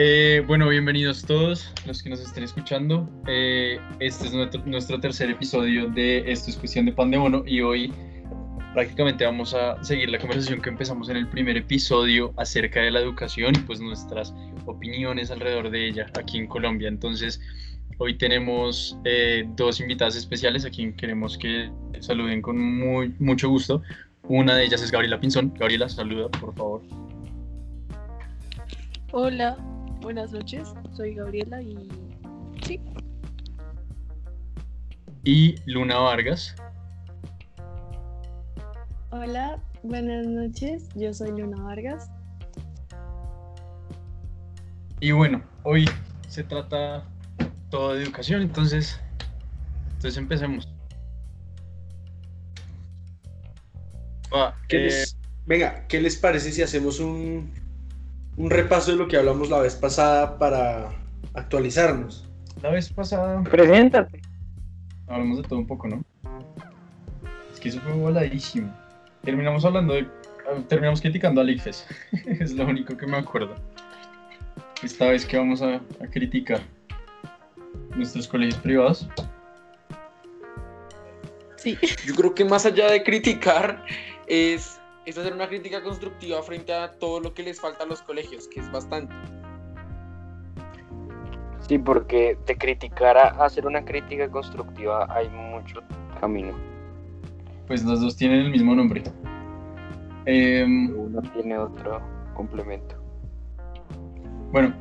[0.00, 3.10] Eh, bueno, bienvenidos todos los que nos estén escuchando.
[3.26, 4.32] Eh, este es
[4.64, 7.92] nuestro, tercer episodio de Esto es cuestión de pan de mono y hoy
[8.74, 13.00] prácticamente vamos a seguir la conversación que empezamos en el primer episodio acerca de la
[13.00, 14.32] educación y pues nuestras
[14.66, 16.86] opiniones alrededor de ella aquí en Colombia.
[16.86, 17.40] Entonces,
[17.98, 23.82] hoy tenemos eh, dos invitadas especiales a quien queremos que saluden con muy, mucho gusto.
[24.22, 25.52] Una de ellas es Gabriela Pinzón.
[25.58, 26.82] Gabriela, saluda, por favor.
[29.10, 29.56] Hola,
[30.00, 31.88] Buenas noches, soy Gabriela y
[32.62, 32.80] sí.
[35.24, 36.54] Y Luna Vargas.
[39.10, 42.10] Hola, buenas noches, yo soy Luna Vargas.
[45.00, 45.84] Y bueno, hoy
[46.28, 47.04] se trata
[47.68, 49.00] todo de educación, entonces,
[49.88, 50.68] entonces empecemos.
[54.68, 55.04] Eh,
[55.46, 57.50] venga, ¿qué les parece si hacemos un,
[58.38, 60.90] un repaso de lo que hablamos la vez pasada para
[61.34, 62.24] actualizarnos.
[62.62, 63.42] La vez pasada.
[63.42, 64.22] Preséntate.
[65.08, 66.04] Hablamos de todo un poco, ¿no?
[67.52, 68.72] Es que eso fue voladísimo.
[69.22, 70.06] Terminamos hablando de.
[70.68, 71.86] Terminamos criticando al IFES.
[72.40, 73.56] es lo único que me acuerdo.
[74.82, 76.60] Esta vez que vamos a, a criticar
[77.96, 79.08] nuestros colegios privados.
[81.56, 81.76] Sí.
[82.06, 83.84] Yo creo que más allá de criticar
[84.28, 84.77] es
[85.08, 88.46] es hacer una crítica constructiva frente a todo lo que les falta a los colegios,
[88.46, 89.14] que es bastante.
[91.66, 95.80] Sí, porque de criticar a hacer una crítica constructiva hay mucho
[96.20, 96.52] camino.
[97.66, 99.02] Pues los dos tienen el mismo nombre.
[100.26, 102.02] Em, Uno tiene otro
[102.34, 102.96] complemento.
[104.52, 104.74] Bueno,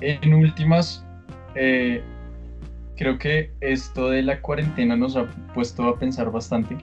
[0.00, 1.04] en últimas,
[1.54, 2.02] eh,
[2.96, 6.76] creo que esto de la cuarentena nos ha puesto a pensar bastante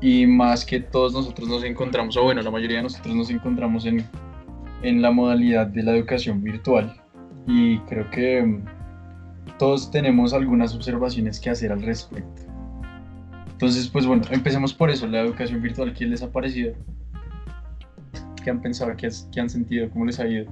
[0.00, 3.84] y más que todos nosotros nos encontramos, o bueno, la mayoría de nosotros nos encontramos
[3.86, 4.04] en,
[4.82, 6.94] en la modalidad de la educación virtual
[7.46, 8.64] y creo que mm,
[9.58, 12.42] todos tenemos algunas observaciones que hacer al respecto.
[13.50, 16.74] Entonces, pues bueno, empecemos por eso, la educación virtual, ¿qué les ha parecido?
[18.44, 18.94] ¿Qué han pensado?
[18.96, 19.90] ¿Qué, qué han sentido?
[19.90, 20.46] ¿Cómo les ha ido?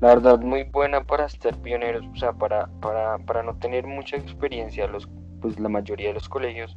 [0.00, 4.16] La verdad, muy buena para ser pioneros, o sea, para, para, para no tener mucha
[4.16, 5.08] experiencia, los,
[5.40, 6.76] pues la mayoría de los colegios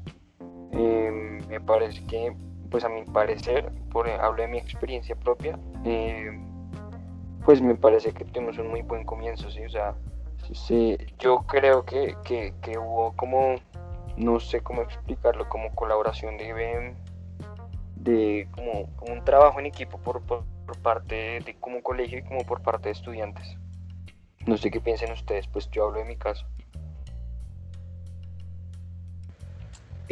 [0.72, 2.34] Em, me parece que,
[2.70, 6.46] pues a mi parecer, por, hablo de mi experiencia propia, em,
[7.44, 9.64] pues me parece que tuvimos un muy buen comienzo, ¿sí?
[9.64, 9.96] O sea,
[10.54, 13.56] sí, yo creo que, que, que, hubo como,
[14.16, 16.96] no sé cómo explicarlo, como colaboración de,
[17.96, 22.24] de como, como un trabajo en equipo por, por, por, parte de como colegio y
[22.24, 23.58] como por parte de estudiantes.
[24.46, 26.46] No sé qué piensen ustedes, pues yo hablo de mi caso.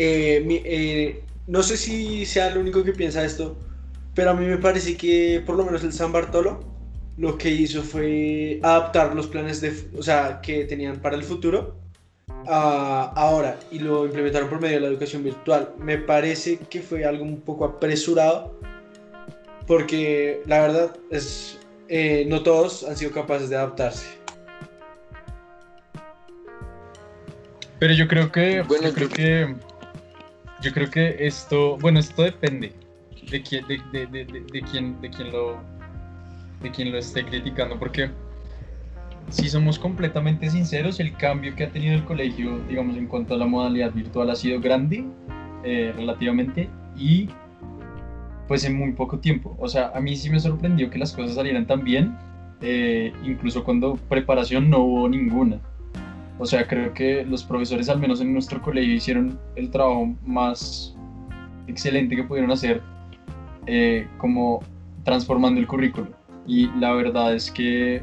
[0.01, 3.57] Eh, eh, no sé si sea el único que piensa esto,
[4.15, 6.63] pero a mí me parece que por lo menos el San Bartolo
[7.17, 11.75] lo que hizo fue adaptar los planes de, o sea, que tenían para el futuro
[12.47, 15.73] a ahora y lo implementaron por medio de la educación virtual.
[15.77, 18.57] Me parece que fue algo un poco apresurado
[19.67, 24.07] porque la verdad es eh, no todos han sido capaces de adaptarse.
[27.79, 29.68] Pero yo creo que, bueno, yo creo que
[30.61, 32.73] yo creo que esto, bueno, esto depende
[33.31, 35.57] de quién, de, de, de, de, quién, de quién lo,
[36.61, 38.09] de quién lo esté criticando, porque
[39.29, 43.37] si somos completamente sinceros, el cambio que ha tenido el colegio, digamos, en cuanto a
[43.37, 45.05] la modalidad virtual ha sido grande,
[45.63, 47.29] eh, relativamente, y
[48.47, 49.55] pues en muy poco tiempo.
[49.59, 52.17] O sea, a mí sí me sorprendió que las cosas salieran tan bien,
[52.61, 55.59] eh, incluso cuando preparación no hubo ninguna.
[56.39, 60.95] O sea, creo que los profesores, al menos en nuestro colegio, hicieron el trabajo más
[61.67, 62.81] excelente que pudieron hacer,
[63.67, 64.61] eh, como
[65.03, 66.07] transformando el currículo.
[66.47, 68.01] Y la verdad es que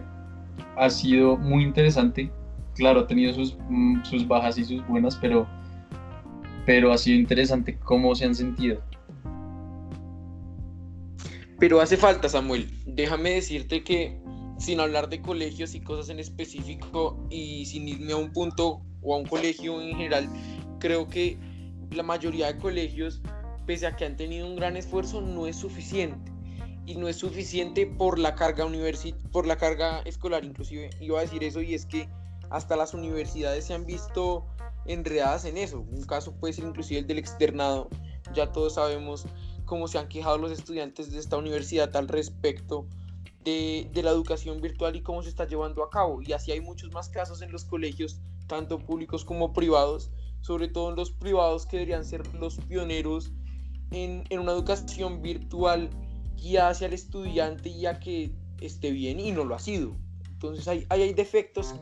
[0.77, 2.31] ha sido muy interesante.
[2.75, 5.47] Claro, ha tenido sus, mm, sus bajas y sus buenas, pero,
[6.67, 8.83] pero ha sido interesante cómo se han sentido.
[11.59, 12.69] Pero hace falta, Samuel.
[12.85, 14.21] Déjame decirte que
[14.59, 19.15] sin hablar de colegios y cosas en específico y sin irme a un punto o
[19.15, 20.29] a un colegio en general,
[20.79, 21.39] creo que
[21.91, 23.21] la mayoría de colegios,
[23.67, 26.33] pese a que han tenido un gran esfuerzo, no es suficiente.
[26.87, 28.65] Y no es suficiente por la carga
[29.33, 32.09] por la carga escolar, inclusive iba a decir eso, y es que
[32.49, 34.47] hasta las universidades se han visto
[34.85, 35.81] enredadas en eso.
[35.81, 37.89] Un caso puede ser inclusive el del externado.
[38.35, 39.27] Ya todos sabemos
[39.65, 42.87] cómo se han quejado los estudiantes de esta universidad al respecto
[43.47, 46.21] de, la educación virtual y cómo se está llevando a cabo.
[46.21, 50.11] Y así hay muchos más casos en los colegios, tanto públicos como privados,
[50.41, 53.33] sobre todo en los privados que deberían ser los pioneros
[53.93, 55.89] en, en una educación virtual
[56.37, 59.93] guiada hacia el estudiante y a que esté bien y no lo ha sido.
[60.29, 61.77] Entonces ahí, ahí hay defectos,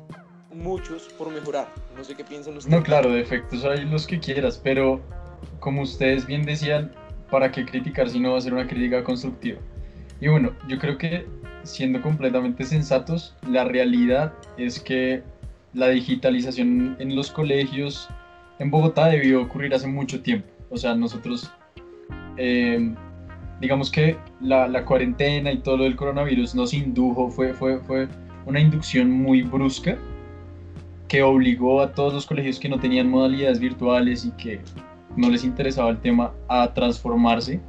[0.53, 1.73] muchos por mejorar.
[1.97, 2.77] No sé qué piensan ustedes.
[2.77, 5.01] No, claro, defectos hay los que quieras, pero
[5.61, 6.93] como ustedes bien decían,
[7.31, 9.59] ¿para qué criticar si no va a ser una crítica constructiva?
[10.21, 11.27] Y bueno, yo creo que
[11.65, 15.23] siendo completamente sensatos, la realidad es que
[15.73, 18.09] la digitalización en los colegios
[18.59, 20.49] en Bogotá debió ocurrir hace mucho tiempo.
[20.71, 21.51] O sea, nosotros,
[22.37, 22.95] eh,
[23.61, 28.09] digamos que la, la, cuarentena y todo lo del coronavirus nos indujo, fue, fue, fue
[28.47, 29.99] una inducción muy brusca
[31.09, 34.61] que obligó a todos los colegios que no tenían modalidades virtuales y que
[35.17, 37.61] no les interesaba el tema a transformarse.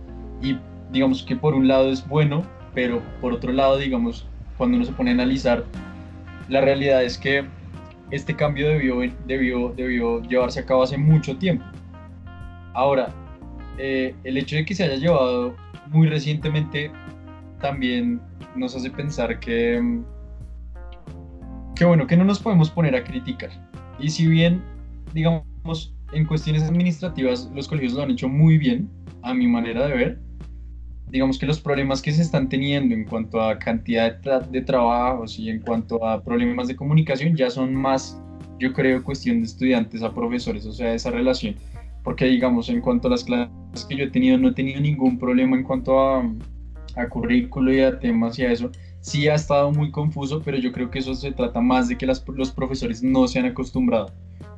[0.41, 0.57] Y
[0.91, 2.43] digamos que por un lado es bueno,
[2.75, 4.27] pero por otro lado, digamos,
[4.57, 5.63] cuando uno se pone a analizar,
[6.49, 7.45] la realidad es que
[8.11, 11.65] este cambio debió, debió, debió llevarse a cabo hace mucho tiempo.
[12.73, 13.09] Ahora,
[13.77, 15.55] eh, el hecho de que se haya llevado
[15.87, 16.91] muy recientemente
[17.61, 18.21] también
[18.55, 19.81] nos hace pensar que,
[21.75, 23.49] que bueno, que no nos podemos poner a criticar.
[23.97, 24.61] Y si bien,
[25.13, 28.89] digamos, en cuestiones administrativas los colegios lo han hecho muy bien,
[29.23, 30.19] a mi manera de ver,
[31.09, 35.37] digamos que los problemas que se están teniendo en cuanto a cantidad de, de, trabajos
[35.39, 38.21] y en cuanto a problemas de comunicación ya son más,
[38.59, 41.55] yo creo, cuestión de estudiantes a profesores, o sea, esa relación.
[42.03, 45.17] Porque, digamos, en cuanto a las clases que yo he tenido, no he tenido ningún
[45.17, 46.23] problema en cuanto a,
[46.95, 48.71] a currículo y a temas y a eso.
[49.01, 52.05] Sí ha estado muy confuso, pero yo creo que eso se trata más de que
[52.05, 54.11] las, los profesores no se han acostumbrado.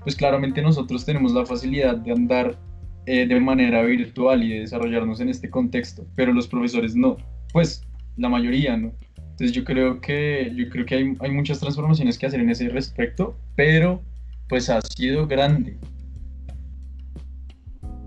[0.04, 2.58] Pues claramente nosotros tenemos la facilidad de andar
[3.08, 7.16] eh, de manera virtual y de desarrollarnos en este contexto, pero los profesores no,
[7.54, 7.82] pues
[8.18, 8.92] la mayoría no.
[9.16, 12.68] Entonces yo creo que, yo creo que hay, hay muchas transformaciones que hacer en ese
[12.68, 14.02] respecto, pero
[14.50, 15.78] pues ha sido grande.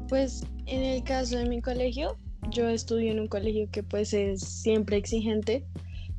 [0.09, 2.19] Pues en el caso de mi colegio,
[2.51, 5.65] yo estudio en un colegio que pues es siempre exigente,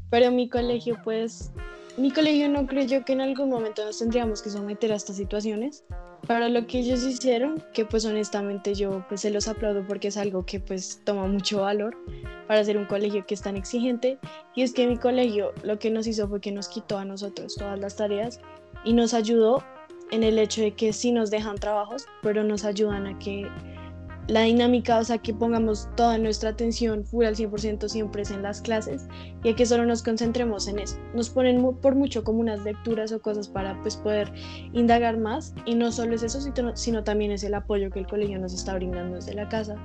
[0.10, 1.52] pero mi colegio pues,
[1.98, 5.84] mi colegio no creyó que en algún momento nos tendríamos que someter a estas situaciones,
[6.28, 10.18] para lo que ellos hicieron, que pues honestamente yo pues se los aplaudo porque es
[10.18, 11.98] algo que pues toma mucho valor
[12.48, 14.20] para ser un colegio que es tan exigente.
[14.56, 17.56] Y es que mi colegio lo que nos hizo fue que nos quitó a nosotros
[17.56, 18.40] todas las tareas
[18.86, 19.64] y nos ayudó
[20.12, 23.50] en el hecho de que sí nos dejan trabajos, pero nos ayudan a que
[24.28, 28.44] la dinámica, o sea, que pongamos toda nuestra atención full al 100% siempre es en
[28.44, 29.08] las clases
[29.44, 30.98] y que solo nos concentremos en eso.
[31.14, 34.32] Nos ponen por mucho como unas lecturas o cosas para pues poder
[34.74, 38.08] indagar más y no solo es eso, sino, sino también es el apoyo que el
[38.08, 39.76] colegio nos está brindando desde la casa,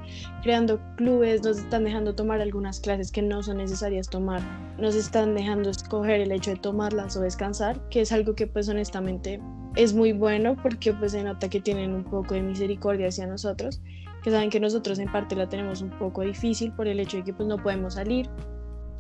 [0.43, 4.43] creando clubes, nos están dejando tomar algunas clases que no son necesarias tomar,
[4.79, 8.69] nos están dejando escoger el hecho de tomarlas o descansar, que es algo que pues
[8.69, 9.41] honestamente
[9.77, 13.81] es muy bueno porque pues se nota que tienen un poco de misericordia hacia nosotros
[14.27, 17.23] que saben que nosotros en parte la tenemos un poco difícil por el hecho de
[17.23, 18.29] que pues no podemos salir.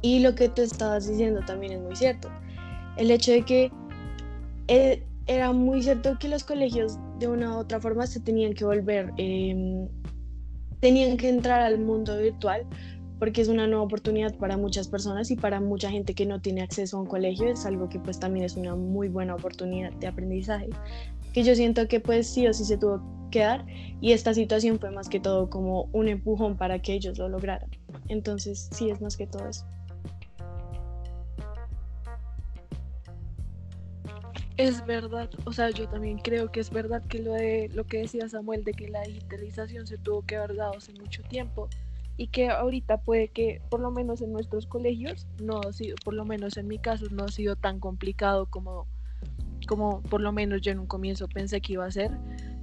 [0.00, 2.30] Y lo que tú estabas diciendo también es muy cierto.
[2.96, 3.72] El hecho de que
[4.68, 8.64] eh, era muy cierto que los colegios de una u otra forma se tenían que
[8.64, 9.88] volver, eh,
[10.78, 12.64] tenían que entrar al mundo virtual
[13.18, 16.62] porque es una nueva oportunidad para muchas personas y para mucha gente que no tiene
[16.62, 20.06] acceso a un colegio es algo que pues también es una muy buena oportunidad de
[20.06, 20.68] aprendizaje
[21.36, 23.66] que yo siento que pues sí o sí se tuvo que dar
[24.00, 27.68] y esta situación fue más que todo como un empujón para que ellos lo lograran.
[28.08, 29.66] Entonces sí es más que todo eso.
[34.56, 37.98] Es verdad, o sea, yo también creo que es verdad que lo de lo que
[37.98, 41.68] decía Samuel de que la digitalización se tuvo que haber dado hace mucho tiempo
[42.16, 46.14] y que ahorita puede que por lo menos en nuestros colegios no ha sido, por
[46.14, 48.86] lo menos en mi caso no ha sido tan complicado como
[49.66, 52.10] como por lo menos yo en un comienzo pensé que iba a ser,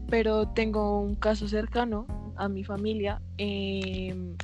[0.10, 4.36] pero tengo un caso cercano a mi familia em,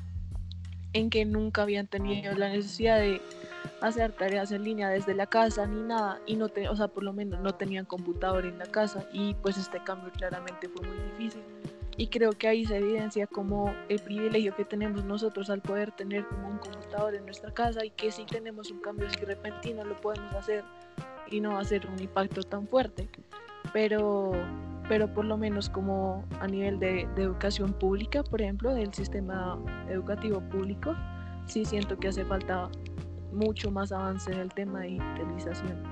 [0.94, 3.22] en que nunca habían tenido la necesidad de
[3.82, 7.04] hacer tareas en línea desde la casa ni nada y no te, o sea, por
[7.04, 10.98] lo menos no tenían computador en la casa y pues este cambio claramente fue muy
[11.12, 11.42] difícil.
[11.98, 16.26] Y creo que ahí se evidencia como el privilegio que tenemos nosotros al poder tener
[16.28, 20.00] como un computador en nuestra casa y que si tenemos un cambio así repentino lo
[20.00, 20.64] podemos hacer
[21.32, 23.08] y no va a ser un impacto tan fuerte.
[23.74, 24.32] Pero,
[24.88, 29.60] pero por lo menos como a nivel de, de educación pública, por ejemplo, del sistema
[29.90, 30.96] educativo público,
[31.46, 32.70] sí siento que hace falta
[33.32, 35.84] mucho más avance en el tema de digitalización.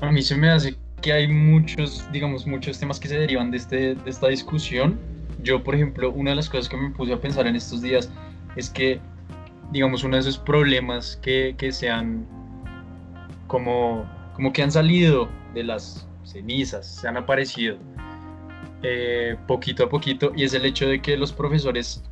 [0.00, 3.58] A mí se me hace que hay muchos, digamos, muchos temas que se derivan de,
[3.58, 4.98] este, de esta discusión.
[5.42, 8.10] Yo, por ejemplo, una de las cosas que me puse a pensar en estos días
[8.56, 9.00] es que,
[9.70, 12.26] digamos, uno de esos problemas que, que se han
[13.54, 17.76] como, como que han salido de las cenizas, se han aparecido
[18.82, 22.02] eh, poquito a poquito, y es el hecho de que los profesores,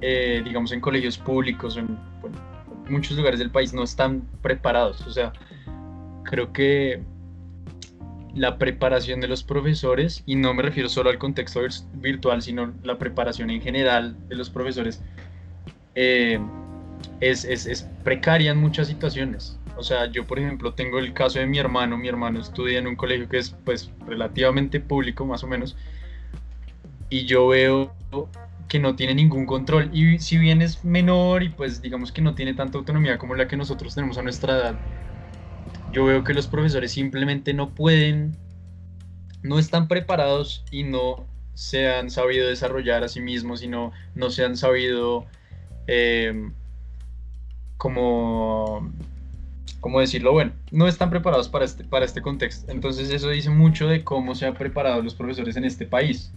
[0.00, 1.96] eh, digamos en colegios públicos, en,
[2.88, 5.00] muchos lugares del país no están preparados.
[5.06, 5.32] O sea,
[6.24, 7.04] creo que
[8.34, 11.60] la preparación de los profesores, y no me refiero solo al contexto
[11.94, 15.04] virtual, sino la preparación en general de los profesores,
[15.94, 16.40] eh,
[17.20, 19.56] es, es, es, precaria en muchas situaciones.
[19.78, 22.88] O sea, yo por ejemplo tengo el caso de mi hermano, mi hermano estudia en
[22.88, 25.76] un colegio que es pues relativamente público más o menos,
[27.08, 27.94] y yo veo
[28.68, 32.34] que no tiene ningún control, y si bien es menor y pues digamos que no
[32.34, 34.78] tiene tanta autonomía como la que nosotros tenemos a nuestra edad,
[35.92, 38.36] yo veo que los profesores simplemente no pueden,
[39.42, 44.30] no están preparados y no se han sabido desarrollar a sí mismos y no, no
[44.30, 45.24] se han sabido
[45.86, 46.50] eh,
[47.76, 48.90] como,
[49.80, 50.32] ¿cómo decirlo?
[50.32, 52.70] Bueno, no están preparados para este, para este contexto.
[52.70, 56.32] Entonces eso dice mucho de cómo se han preparado los profesores en este país.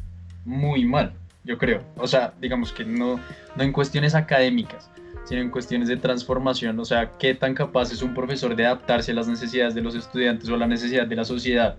[0.46, 1.84] Muy mal, yo creo.
[1.98, 3.20] O sea, digamos que no,
[3.56, 4.90] no en cuestiones académicas,
[5.26, 6.80] sino en cuestiones de transformación.
[6.80, 9.96] O sea, qué tan capaz es un profesor de adaptarse a las necesidades de los
[9.96, 11.78] estudiantes o a la necesidad de la sociedad.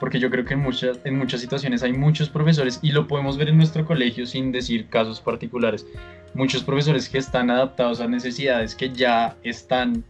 [0.00, 3.36] Porque yo creo que en muchas, en muchas situaciones hay muchos profesores, y lo podemos
[3.36, 5.86] ver en nuestro colegio sin decir casos particulares,
[6.34, 10.02] muchos profesores que están adaptados a necesidades que ya están,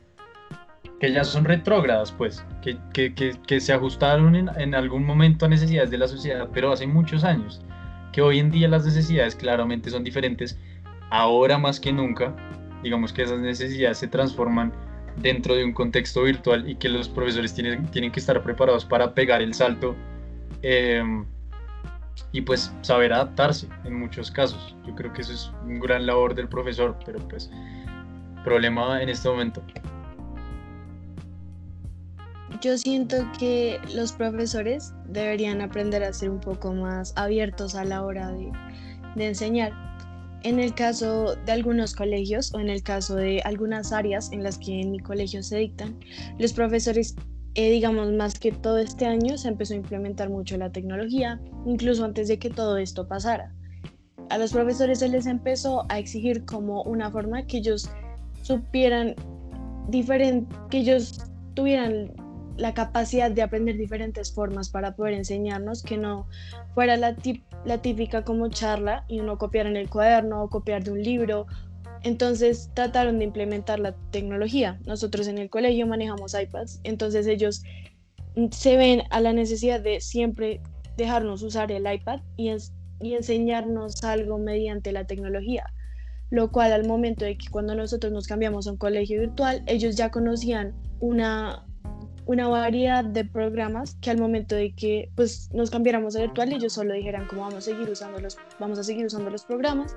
[1.03, 3.13] que ya son retrógradas, pues, que, que,
[3.45, 7.25] que, se ajustaron en, en, algún momento a necesidades de la sociedad, pero hace muchos
[7.25, 7.61] años,
[8.13, 10.57] que hoy en día las necesidades claramente son diferentes,
[11.11, 12.33] ahora más que nunca,
[12.85, 14.73] digamos que esas necesidades se transforman
[15.17, 19.13] dentro de un contexto virtual y que los profesores tienen, tienen que estar preparados para
[19.13, 19.97] pegar el salto.
[20.63, 21.03] Eh,
[22.31, 24.77] y pues saber adaptarse en muchos casos.
[24.87, 27.51] Yo creo que eso es un gran labor del profesor, pero pues
[28.45, 29.65] problema en este momento.
[32.61, 38.05] Yo siento que los profesores deberían aprender a ser un poco más abiertos a la
[38.05, 38.53] hora de,
[39.17, 39.73] enseñar.
[40.43, 44.59] En el caso de algunos colegios o en el caso de algunas áreas en las
[44.59, 45.99] que en mi colegio se dictan,
[46.39, 47.15] los profesores
[47.55, 52.03] eh, digamos, más que todo este año se empezó a implementar mucho la tecnología, incluso
[52.05, 53.53] antes de que todo esto pasara.
[54.31, 57.91] A los profesores se les empezó a exigir como una forma que ellos
[58.41, 59.15] supieran
[59.89, 61.19] diferente, que ellos
[61.55, 62.11] tuvieran
[62.57, 66.27] la capacidad de aprender diferentes formas para poder enseñarnos, que no
[66.75, 71.03] fuera la, típica como charla y uno copiar en el cuaderno o copiar de un
[71.03, 71.47] libro
[72.05, 74.79] entonces trataron de implementar la tecnología.
[74.87, 77.63] Nosotros en el colegio manejamos iPads, entonces ellos
[78.51, 80.61] se ven a la necesidad de siempre
[80.97, 82.51] dejarnos usar el iPad y,
[83.01, 85.73] y enseñarnos algo mediante la tecnología.
[86.31, 89.97] Lo cual al momento de que cuando nosotros nos cambiamos a un colegio virtual, ellos
[89.97, 91.67] ya conocían una,
[92.27, 96.73] una variedad de programas que al momento de que pues, nos cambiáramos a virtual, ellos
[96.73, 99.97] solo dijeran cómo vamos a seguir usando los, vamos a seguir usando los programas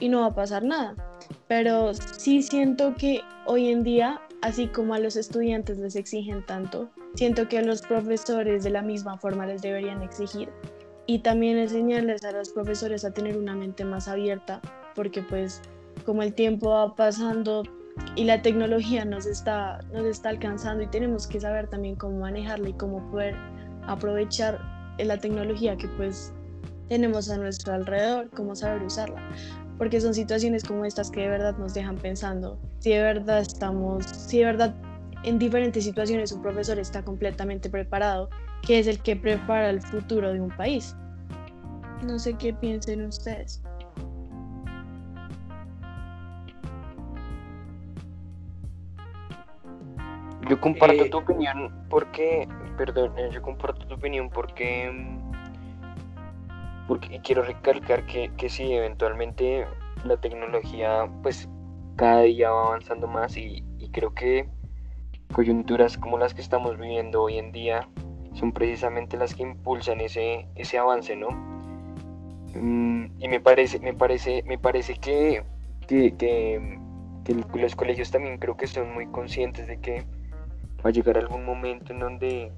[0.00, 0.94] y no va a pasar nada.
[1.46, 6.90] Pero sí siento que hoy en día, así como a los estudiantes les exigen tanto,
[7.14, 10.48] siento que a los profesores de la misma forma les deberían exigir
[11.06, 14.60] y también enseñarles a los profesores a tener una mente más abierta,
[14.94, 15.62] porque pues
[16.04, 17.62] como el tiempo va pasando
[18.16, 22.70] y la tecnología nos está, nos está alcanzando y tenemos que saber también cómo manejarla
[22.70, 23.36] y cómo poder
[23.86, 24.60] aprovechar
[24.98, 26.32] la tecnología que pues
[26.88, 29.22] tenemos a nuestro alrededor, cómo saber usarla
[29.78, 34.04] porque son situaciones como estas que de verdad nos dejan pensando si de verdad estamos,
[34.04, 34.74] si de verdad
[35.22, 38.28] en diferentes situaciones un profesor está completamente preparado,
[38.62, 40.94] que es el que prepara el futuro de un país.
[42.04, 43.62] No sé qué piensen ustedes.
[50.48, 54.90] Yo comparto eh, tu opinión porque, perdón, eh, yo comparto tu opinión porque
[56.86, 59.66] porque quiero recalcar que, que sí, eventualmente
[60.04, 61.48] la tecnología pues
[61.96, 64.46] cada día va avanzando más y, creo que
[65.32, 67.88] coyunturas como las que estamos viviendo hoy en día
[68.34, 71.30] son precisamente las que impulsan ese, ese avance, ¿no?
[72.54, 75.42] Mm, y me parece, me parece, me parece que,
[75.86, 76.78] que, que,
[77.24, 80.04] que, los colegios también creo que son muy conscientes de que
[80.88, 82.52] va llegar algún momento en donde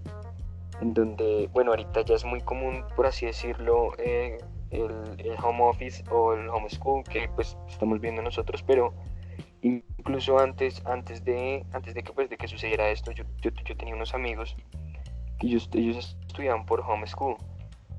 [0.81, 4.39] en donde, bueno, ahorita ya es muy común, por así decirlo, eh,
[4.71, 4.95] el,
[5.43, 8.95] home office o el homeschool que pues estamos viendo nosotros, pero
[9.61, 13.95] incluso antes, antes de, antes de que pues de que sucediera esto, yo, yo, tenía
[13.95, 14.57] unos amigos
[15.39, 17.37] que ellos, ellos estudiaban por homeschool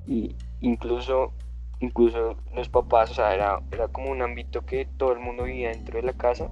[0.07, 1.33] y incluso
[1.81, 5.69] incluso los papás, o sea, era, era como un ámbito que todo el mundo vivía
[5.69, 6.49] dentro de la casa.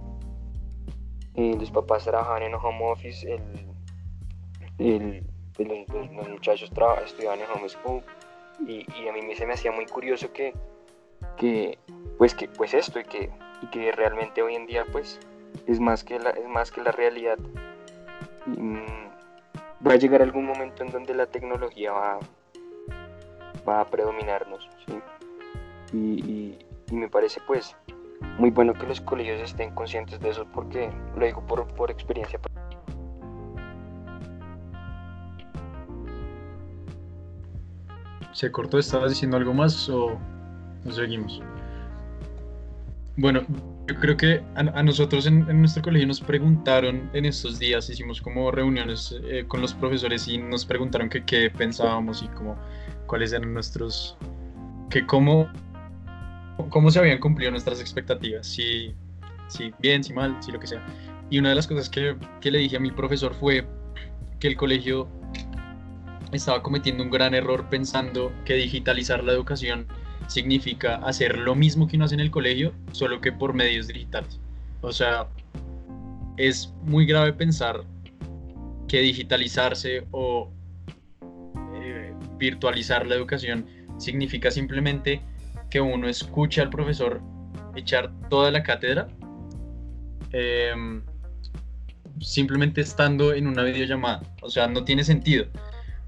[1.40, 3.40] Eh, los papás trabajaban en home office,
[4.78, 5.24] el,
[5.58, 6.70] los, muchachos
[7.06, 8.04] estudiaban en homeschool
[8.68, 10.54] y, y a mí se me hacía muy curioso que,
[12.18, 13.32] pues que pues esto y que,
[13.62, 15.18] y que realmente hoy en día pues
[15.66, 17.38] es más que la, es más que la realidad.
[18.46, 22.20] Mm, va a llegar algún momento en donde la tecnología va,
[23.66, 24.68] va a predominarnos,
[25.94, 26.58] y,
[26.92, 27.78] me parece pues
[28.38, 32.40] muy bueno que los colegios estén conscientes de eso porque lo digo por, por experiencia.
[38.32, 38.80] ¿Se cortó?
[38.80, 40.18] ¿Estabas diciendo algo más o
[40.86, 41.42] nos seguimos?
[43.18, 43.42] Bueno,
[43.90, 48.50] yo creo que a, nosotros en, nuestro colegio nos preguntaron en estos días, hicimos como
[48.50, 52.56] reuniones eh, con los profesores y nos preguntaron que qué pensábamos y como
[53.08, 54.16] cuáles eran nuestros,
[54.90, 55.50] que cómo,
[56.70, 58.94] cómo se habían cumplido nuestras expectativas, si,
[59.48, 60.86] si bien, si mal, si lo que sea.
[61.30, 63.66] Y una de las cosas que, que le dije a mi profesor fue
[64.40, 65.08] que el colegio
[66.32, 69.88] estaba cometiendo un gran error pensando que digitalizar la educación
[70.28, 74.40] significa hacer lo mismo que uno hace en el colegio, solo que por medios digitales.
[74.82, 75.28] O sea,
[76.38, 77.84] es muy grave pensar
[78.88, 80.50] que digitalizarse o
[81.76, 83.66] eh, virtualizar la educación
[83.98, 85.22] significa simplemente
[85.70, 87.22] que uno escucha al profesor
[87.76, 89.08] echar toda la cátedra
[90.32, 91.04] em,
[92.20, 94.22] simplemente estando en una videollamada.
[94.42, 95.46] O sea, no tiene sentido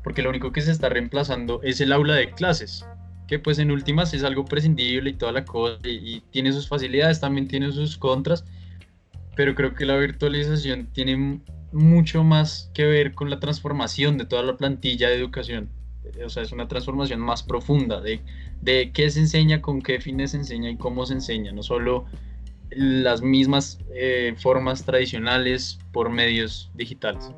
[0.04, 2.86] porque lo único que se está reemplazando es el aula de clases,
[3.28, 7.20] que pues en últimas es algo prescindible y toda la cosa, y, tiene sus facilidades,
[7.20, 8.46] también tiene sus contras,
[9.36, 11.42] pero creo que la virtualización tiene
[11.72, 15.70] mucho más que ver con la transformación de toda la plantilla de educación.
[16.26, 18.22] O sea, es una transformación más profunda de,
[18.62, 22.06] de qué se enseña, con qué fines se enseña y cómo se enseña, no solo
[22.72, 27.32] las mismas eh, formas tradicionales por medios digitales.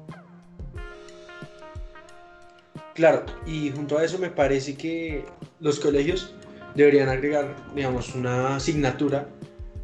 [2.93, 5.25] Claro, y junto a eso me parece que
[5.59, 6.33] los colegios
[6.75, 9.27] deberían agregar, digamos, una asignatura,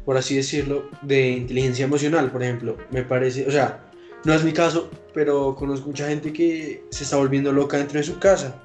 [0.04, 2.76] por así decirlo, de inteligencia emocional, por ejemplo.
[2.90, 3.80] Me parece, o sea,
[4.24, 8.04] no es mi caso, pero conozco mucha gente que se está volviendo loca dentro de
[8.04, 8.62] su casa.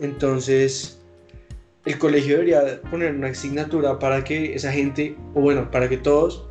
[0.00, 0.98] Entonces,
[1.84, 6.44] el colegio debería poner una asignatura para que esa gente, o bueno, para que todos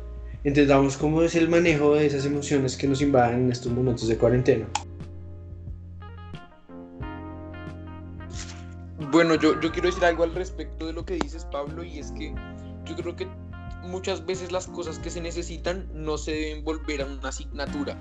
[0.44, 4.16] entendamos cómo es el manejo de esas emociones que nos invaden en estos momentos de
[4.16, 4.66] cuarentena.
[9.10, 12.12] Bueno, yo, yo quiero decir algo al respecto de lo que dices, Pablo, y es
[12.12, 12.34] que
[12.84, 13.26] yo creo que
[13.82, 17.98] muchas veces las cosas que se necesitan no se deben volver a una asignatura.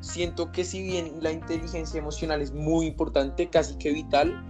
[0.00, 4.42] Siento que si bien la inteligencia emocional es muy importante, casi que vital,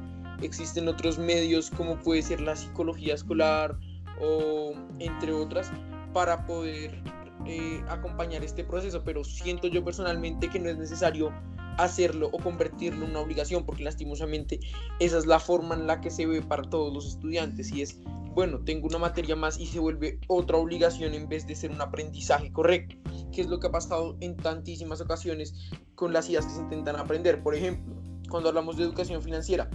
[0.43, 3.79] existen otros medios como puede ser la psicología escolar
[4.21, 5.71] o entre otras
[6.13, 7.03] para poder
[7.47, 11.33] eh, acompañar este proceso, pero siento yo personalmente que no es necesario
[11.79, 14.61] hacerlo o convertirlo en una obligación, porque lastimosamente
[14.99, 17.99] esa es la forma en la que se ve para todos los estudiantes y es,
[18.35, 21.81] bueno, tengo una materia más y se vuelve otra obligación en vez de ser un
[21.81, 22.97] aprendizaje correcto,
[23.33, 25.55] que es lo que ha pasado en tantísimas ocasiones
[25.95, 27.43] con las ideas que se intentan aprender.
[27.43, 27.95] Por ejemplo,
[28.29, 29.71] cuando hablamos de educación financiera,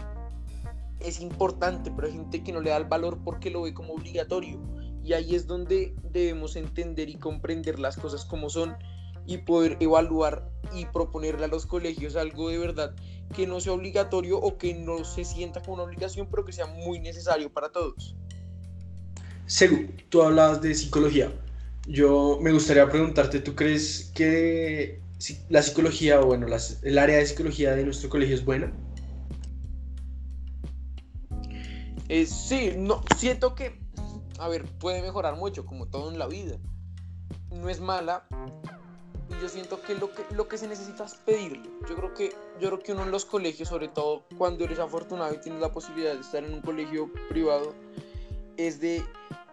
[1.06, 3.94] es importante, pero hay gente que no le da el valor porque lo ve como
[3.94, 4.60] obligatorio.
[5.04, 8.76] Y ahí es donde debemos entender y comprender las cosas como son
[9.28, 12.96] y poder evaluar y proponerle a los colegios algo de verdad
[13.34, 16.68] que no sea obligatorio o que no se sienta como una obligación, pero que sea
[16.68, 18.15] muy necesario para todos.
[19.46, 21.32] Segu, tú hablabas de psicología.
[21.88, 25.00] Yo me gustaría preguntarte, ¿tú crees que
[25.50, 26.48] la psicología o bueno,
[26.82, 28.72] el área de psicología de nuestro colegio es buena?
[32.08, 33.80] Eh, sí, no, siento que,
[34.39, 36.58] a ver, puede mejorar mucho, como todo en la vida.
[37.50, 38.28] No es mala,
[39.30, 41.63] y yo siento que lo que, lo que se necesita es pedirlo.
[41.89, 45.34] Yo creo, que, yo creo que uno en los colegios, sobre todo cuando eres afortunado
[45.34, 47.74] y tienes la posibilidad de estar en un colegio privado,
[48.58, 49.04] es de,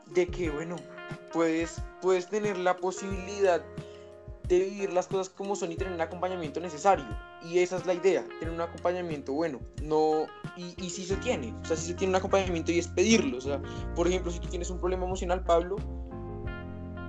[0.06, 0.76] de que, bueno,
[1.32, 3.62] puedes, puedes tener la posibilidad
[4.48, 7.06] de vivir las cosas como son y tener un acompañamiento necesario.
[7.42, 9.58] Y esa es la idea, tener un acompañamiento bueno.
[9.82, 12.88] No, y, y si se tiene, o sea, si se tiene un acompañamiento y es
[12.88, 13.38] pedirlo.
[13.38, 13.60] O sea,
[13.94, 15.76] por ejemplo, si tú tienes un problema emocional, Pablo,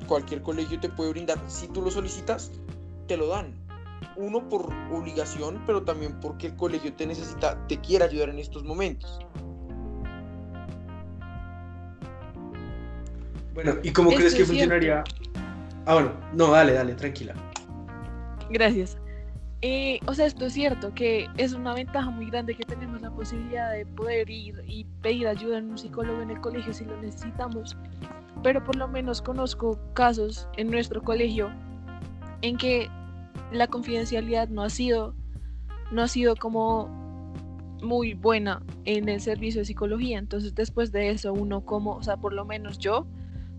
[0.08, 1.40] cualquier colegio te puede brindar.
[1.48, 2.52] Si tú lo solicitas,
[3.08, 3.54] te lo dan.
[4.16, 8.64] Uno por obligación, pero también porque el colegio te necesita, te quiere ayudar en estos
[8.64, 9.20] momentos.
[13.54, 15.04] Bueno, ¿y cómo crees que funcionaría?
[15.86, 17.34] Ah, bueno, no, dale, dale, tranquila.
[18.50, 18.98] Gracias.
[19.66, 23.10] Eh, o sea, esto es cierto, que es una ventaja muy grande que tenemos la
[23.10, 27.02] posibilidad de poder ir y pedir ayuda en un psicólogo en el colegio si lo
[27.02, 27.78] necesitamos.
[28.44, 31.50] Pero por lo menos conozco casos en nuestro colegio
[32.42, 32.90] en que
[33.54, 35.16] la confidencialidad no ha sido
[35.94, 36.90] no ha sido como
[37.82, 40.20] muy buena en el servicio de psicología.
[40.20, 43.08] Entonces después de eso uno como o sea por lo menos yo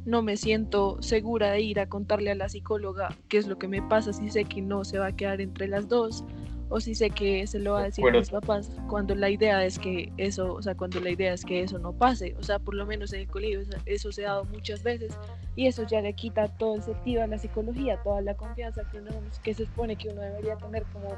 [0.04, 3.68] no me siento segura de ir a contarle a la psicóloga qué es lo que
[3.68, 6.24] me pasa si sé que no se va a quedar entre las dos
[6.68, 9.64] o si sé que se lo va a decir a mis papás cuando la idea
[9.64, 12.58] es que eso, o sea, cuando la idea es que eso no pase, o sea,
[12.58, 15.16] por lo menos en el colegio eso, se ha dado muchas veces
[15.56, 18.98] y eso ya le quita todo el sentido a la psicología, toda la confianza que
[18.98, 19.10] uno
[19.42, 21.08] que se supone que uno debería tener como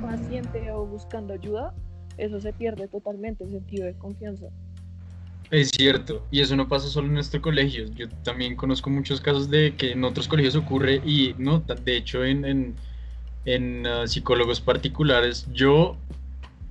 [0.00, 1.74] paciente o buscando ayuda,
[2.16, 4.48] eso se pierde totalmente el sentido de confianza.
[5.50, 7.86] Es cierto, y eso no pasa solo en nuestro colegio.
[7.94, 12.24] Yo también conozco muchos casos de que en otros colegios ocurre y no, de hecho
[12.24, 12.76] en
[13.48, 15.46] en ah, psicólogos particulares.
[15.52, 15.96] Yo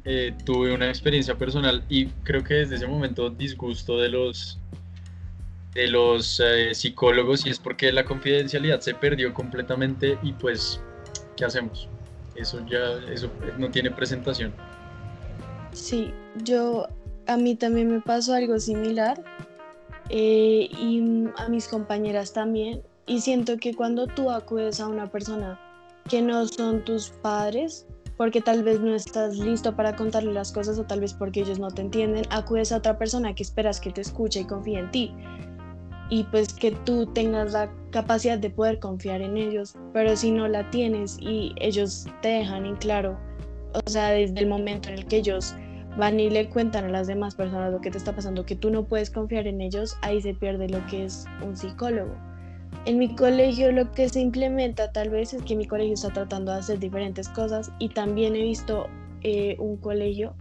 [0.05, 4.59] eh, tuve una experiencia personal y creo que desde ese momento disgusto de los
[5.73, 10.79] de los eh, psicólogos y es porque la confidencialidad se perdió completamente y pues
[11.35, 11.87] ¿qué hacemos?
[12.35, 14.53] Eso ya eso no tiene presentación.
[15.73, 16.11] Sí,
[16.43, 16.87] yo
[17.27, 19.21] a mí también me pasó algo similar
[20.09, 25.59] eh, y a mis compañeras también y siento que cuando tú acudes a una persona
[26.09, 27.85] que no son tus padres,
[28.17, 31.59] porque tal vez no estás listo para contarle las cosas o tal vez porque ellos
[31.59, 34.91] no te entienden, acudes a otra persona que esperas que te escuche y confíe en
[34.91, 35.13] ti.
[36.09, 40.47] Y pues que tú tengas la capacidad de poder confiar en ellos, pero si no
[40.47, 43.17] la tienes y ellos te dejan en claro,
[43.73, 45.53] o sea, desde el momento en el que ellos
[45.97, 48.69] van y le cuentan a las demás personas lo que te está pasando, que tú
[48.69, 52.15] no puedes confiar en ellos, ahí se pierde lo que es un psicólogo.
[52.85, 56.51] En mi colegio lo que se implementa tal vez es que mi colegio está tratando
[56.51, 58.87] de hacer diferentes cosas y también he visto
[59.23, 60.35] eh, un colegio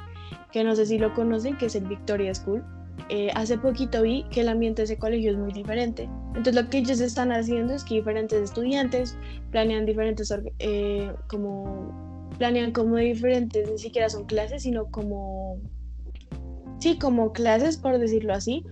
[0.53, 2.65] que no sé si lo conocen, que es el Victoria School.
[3.09, 6.09] Eh, hace poquito vi que el ambiente de ese colegio es muy diferente.
[6.29, 9.17] Entonces lo que ellos están haciendo es que diferentes estudiantes
[9.51, 12.06] planean diferentes, eh, como,
[12.39, 15.59] planean como diferentes, ni siquiera son clases, sino como,
[16.79, 18.65] sí, como clases, por decirlo así,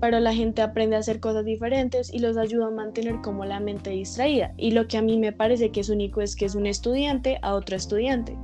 [0.00, 3.60] pero la gente aprende a hacer cosas diferentes y los ayuda a mantener como la
[3.60, 4.52] mente distraída.
[4.58, 7.38] Y lo que a mí me parece que es único es que es un estudiante
[7.42, 8.36] a otro estudiante.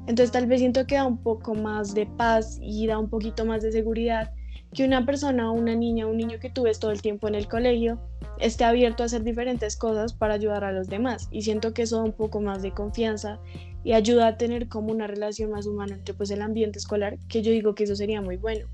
[0.00, 3.44] Entonces tal vez siento que da un poco más de paz y da un poquito
[3.44, 4.30] más de seguridad
[4.74, 7.48] que una persona, una niña, un niño que tú ves todo el tiempo en el
[7.48, 7.98] colegio,
[8.38, 11.28] esté abierto a hacer diferentes cosas para ayudar a los demás.
[11.30, 13.40] Y siento que eso da un poco más de confianza
[13.86, 17.40] y ayuda a tener como una relación más humana entre pues el ambiente escolar, que
[17.40, 18.66] yo digo que eso sería muy bueno.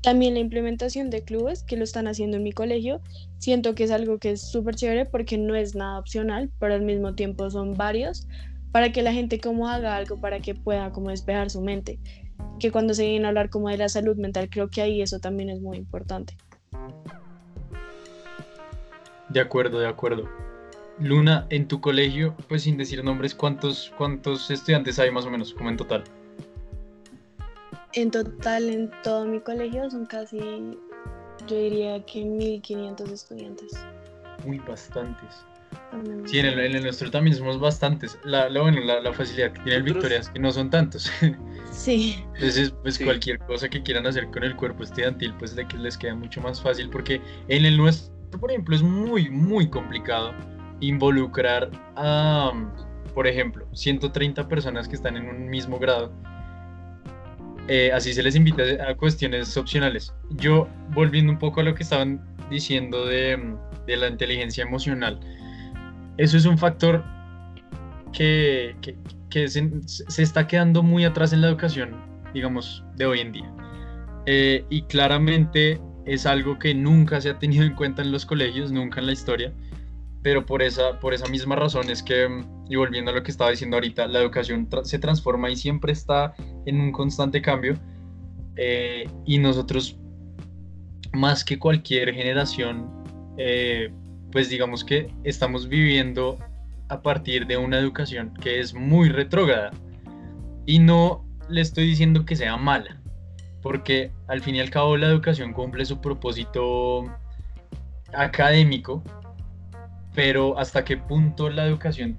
[0.00, 3.00] También la implementación de clubes que lo están haciendo en mi colegio,
[3.38, 6.82] siento que es algo que es súper chévere porque no es nada opcional, pero al
[6.82, 8.28] mismo tiempo son varios
[8.70, 11.98] para que la gente como haga algo para que pueda como despejar su mente.
[12.60, 15.18] Que cuando se viene a hablar como de la salud mental, creo que ahí eso
[15.18, 16.36] también es muy importante.
[19.30, 20.28] De acuerdo, de acuerdo.
[21.00, 25.54] Luna, en tu colegio, pues sin decir nombres, ¿cuántos, cuántos estudiantes hay más o menos,
[25.54, 26.04] como en total?
[27.94, 30.38] En total, en todo mi colegio son casi,
[31.46, 33.72] yo diría que 1500 estudiantes.
[34.44, 35.44] Muy bastantes.
[36.26, 38.18] Sí, en el, nuestro también somos bastantes.
[38.24, 41.10] La, bueno, la, facilidad que tiene el Victoria es que no son tantos.
[41.72, 42.22] Sí.
[42.34, 46.40] Entonces, pues cualquier cosa que quieran hacer con el cuerpo estudiantil, pues les queda mucho
[46.40, 50.34] más fácil porque en el nuestro, por ejemplo, es muy, muy complicado
[50.80, 52.52] involucrar a,
[53.14, 56.12] por ejemplo, 130 personas que están en un mismo grado.
[57.68, 60.12] Eh, así se les invita a cuestiones opcionales.
[60.30, 63.38] Yo, volviendo un poco a lo que estaban diciendo de,
[63.86, 65.20] la inteligencia emocional,
[66.16, 67.04] eso es un factor
[68.12, 68.74] que,
[69.30, 71.96] se, está quedando muy atrás en la educación,
[72.34, 73.52] digamos, de hoy en día.
[74.26, 78.72] Eh, y claramente es algo que nunca se ha tenido en cuenta en los colegios,
[78.72, 79.52] nunca en la historia
[80.22, 82.28] pero por esa, por esa misma razón es que,
[82.68, 86.34] y volviendo a lo que estaba diciendo ahorita, la educación se transforma y siempre está
[86.66, 87.74] en un constante cambio.
[88.56, 89.98] Eh, y nosotros,
[91.12, 92.90] más que cualquier generación,
[93.38, 93.90] eh,
[94.30, 96.38] pues digamos que estamos viviendo
[96.88, 99.70] a partir de una educación que es muy retrógrada.
[100.66, 103.00] Y no le estoy diciendo que sea mala,
[103.62, 107.04] porque al fin y al cabo la educación cumple su propósito
[108.12, 109.02] académico,
[110.14, 112.16] pero hasta qué punto la educación,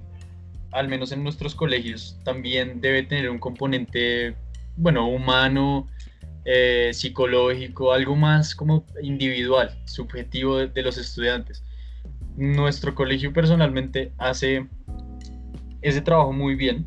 [0.70, 4.34] al menos en nuestros colegios, también debe tener un componente,
[4.76, 5.88] bueno, humano,
[6.44, 11.62] eh, psicológico, algo más como individual, subjetivo de, los estudiantes.
[12.36, 14.66] Nuestro colegio personalmente hace
[15.82, 16.86] ese trabajo muy bien,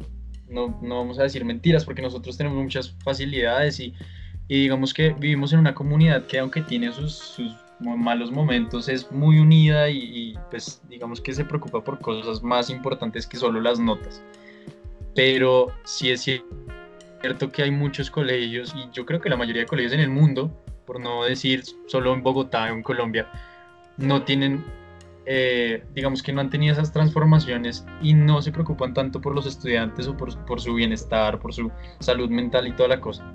[0.49, 3.93] no, no, vamos a decir mentiras porque nosotros tenemos muchas facilidades y,
[4.47, 7.64] y, digamos que vivimos en una comunidad que aunque tiene sus, sus
[7.97, 13.27] malos momentos es muy unida y, pues digamos que se preocupa por cosas más importantes
[13.27, 14.23] que solo las notas.
[15.13, 19.67] Pero sí es cierto que hay muchos colegios y yo creo que la mayoría de
[19.67, 20.51] colegios en el mundo,
[20.85, 23.27] por no decir solo en Bogotá o en Colombia,
[23.97, 24.63] no tienen
[25.27, 29.47] eh, digamos que no han tenido esas transformaciones y no se preocupan tanto por los
[29.47, 33.31] estudiantes o por, por, su bienestar, por su salud mental y toda la cosa.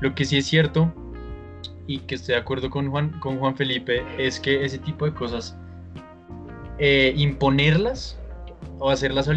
[0.00, 0.94] Lo que sí es cierto
[1.86, 5.12] y que estoy de acuerdo con Juan, con Juan Felipe es que ese tipo de
[5.12, 5.56] cosas,
[6.78, 8.18] eh, imponerlas
[8.78, 9.28] o hacerlas,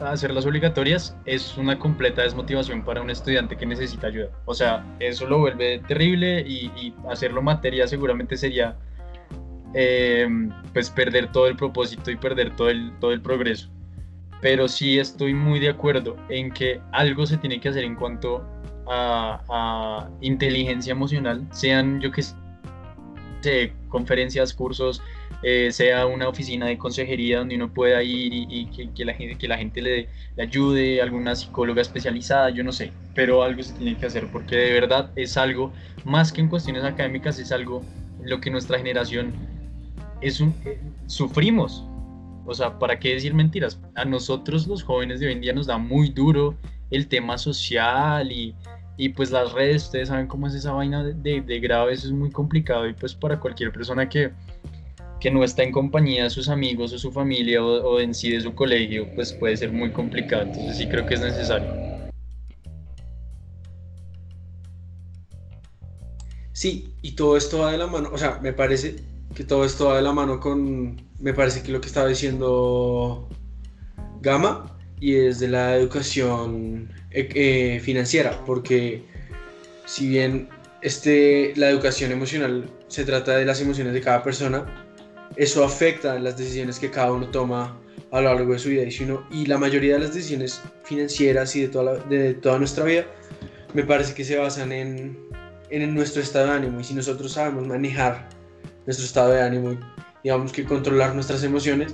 [0.00, 4.30] hacerlas obligatorias es una completa desmotivación para un estudiante que necesita ayuda.
[4.44, 8.76] O sea, eso lo vuelve terrible y, hacerlo materia seguramente sería
[9.74, 10.28] eh,
[10.72, 13.70] pues perder todo el propósito y perder todo el, todo el progreso.
[14.40, 18.44] Pero sí estoy muy de acuerdo en que algo se tiene que hacer en cuanto
[18.92, 22.22] a, inteligencia emocional, sean yo que
[23.40, 25.02] sé, conferencias, cursos,
[25.42, 29.48] eh, sea una oficina de consejería donde uno pueda ir y, que, la gente, que
[29.48, 34.06] la gente le, ayude, alguna psicóloga especializada, yo no sé, pero algo se tiene que
[34.06, 35.72] hacer porque de verdad es algo,
[36.04, 37.82] más que en cuestiones académicas, es algo
[38.22, 39.32] lo que nuestra generación
[40.20, 41.84] es un, eh, sufrimos.
[42.44, 43.80] O sea, ¿para qué decir mentiras?
[43.94, 46.56] A nosotros los jóvenes de hoy en día nos da muy duro
[46.92, 48.54] el tema social y,
[48.96, 52.12] y pues las redes, ustedes saben cómo es esa vaina de, de grave, eso es
[52.12, 54.32] muy complicado y pues para cualquier persona que,
[55.22, 58.40] que no está en compañía de sus amigos o su familia o, en sí de
[58.40, 60.42] su colegio, pues puede ser muy complicado.
[60.42, 61.68] Entonces sí creo que es necesario.
[66.52, 68.96] Sí, y todo esto va de la mano, o sea, me parece
[69.32, 73.28] que todo esto va de la mano con, me parece que lo que estaba diciendo
[74.20, 74.71] Gama,
[75.02, 79.02] y es de la educación eh, eh, financiera, porque
[79.84, 80.48] si bien
[80.80, 84.64] este, la educación emocional se trata de las emociones de cada persona,
[85.34, 87.76] eso afecta las decisiones que cada uno toma
[88.12, 88.84] a lo largo de su vida.
[89.32, 93.04] Y, la mayoría de las decisiones financieras y de toda, de toda nuestra vida
[93.74, 95.18] me parece que se basan en,
[95.70, 96.78] en nuestro estado de ánimo.
[96.78, 98.28] Y si nosotros sabemos manejar
[98.86, 99.78] nuestro estado de ánimo y
[100.22, 101.92] digamos que controlar nuestras emociones,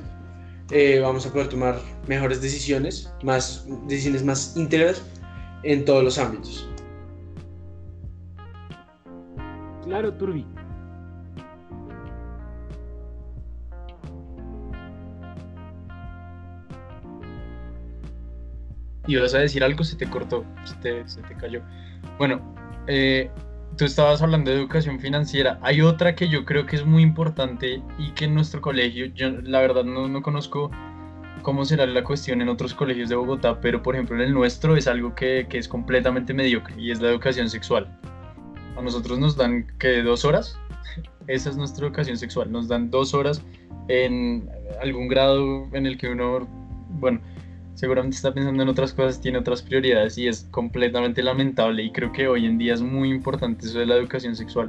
[0.71, 5.03] eh, vamos a poder tomar mejores decisiones, más decisiones más íntegras
[5.63, 6.69] en todos los ámbitos.
[9.85, 10.45] Claro, Turbi.
[19.09, 21.63] y vas a decir algo, se te cortó, se te, se te cayó.
[22.19, 22.55] Bueno,
[22.87, 23.31] eh,
[23.79, 25.59] tú estabas hablando de educación financiera.
[25.63, 29.31] Hay otra que yo creo que es muy importante y que en nuestro colegio, yo
[29.31, 30.71] la verdad no, no conozco
[31.43, 34.77] cómo será la cuestión en otros colegios de Bogotá, pero por ejemplo en el nuestro
[34.77, 37.87] es algo que, que es completamente mediocre y es la educación sexual.
[38.77, 40.59] A nosotros nos dan que dos horas,
[41.29, 43.43] esa es nuestra educación sexual, nos dan dos horas
[43.87, 44.51] en
[44.83, 46.49] algún grado en el que uno,
[46.99, 47.21] bueno,
[47.79, 52.11] seguramente está pensando en otras cosas, tiene otras prioridades y es completamente lamentable y creo
[52.11, 54.69] que hoy en día es muy importante eso de la educación sexual.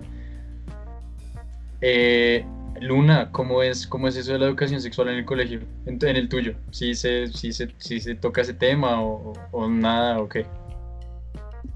[1.82, 2.46] Eh,
[2.80, 6.30] Luna, ¿cómo es, ¿cómo es eso de la educación sexual en el colegio, en, el
[6.30, 6.54] tuyo?
[6.70, 9.34] ¿Sí se, sí, se, se toca ese tema o,
[9.68, 10.46] nada o qué?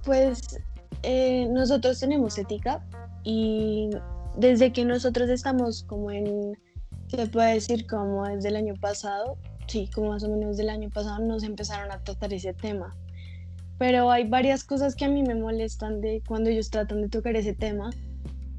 [0.04, 0.62] Pues
[1.02, 2.86] eh, nosotros tenemos ética
[3.24, 3.90] y
[4.38, 6.56] desde que nosotros estamos como en,
[7.08, 9.36] se puede decir como desde el año pasado,
[9.74, 12.96] sí, como más o menos del año pasado nos empezaron a tratar ese tema.
[13.80, 17.36] Pero hay varias cosas que a mí me molestan de cuando ellos tratan de tocar
[17.36, 17.90] ese tema,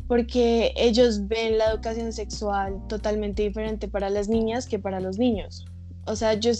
[0.08, 5.64] porque ellos ven la educación sexual totalmente diferente para las niñas que para los niños.
[6.06, 6.50] O sea, yo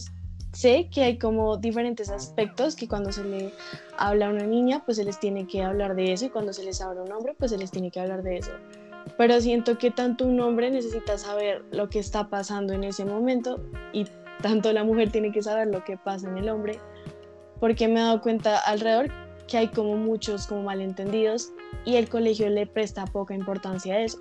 [0.53, 3.53] sé que hay como diferentes aspectos que cuando se le
[3.99, 6.63] habla a una niña, pues se les tiene que hablar de eso y cuando se
[6.63, 8.53] les habla a un hombre, pues se les tiene que hablar de eso
[9.17, 13.61] pero siento que tanto un hombre necesita saber lo que está pasando en ese momento
[13.93, 14.07] y
[14.43, 16.79] tanto la mujer tiene que saber lo que pasa en el hombre,
[17.61, 19.11] porque me he dado cuenta alrededor
[19.49, 21.53] que hay como muchos como malentendidos
[21.85, 24.19] y el colegio le presta poca importancia a eso.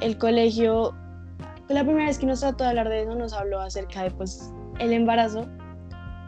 [0.00, 0.94] El colegio,
[1.68, 4.52] la primera vez que nos trató de hablar de eso, nos habló acerca de pues
[4.78, 5.46] el embarazo,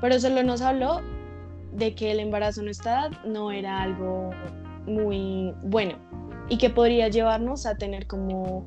[0.00, 1.02] pero solo nos habló
[1.72, 4.30] de que el embarazo en nuestra edad no era algo
[4.86, 5.96] muy bueno
[6.48, 8.66] y que podría llevarnos a tener como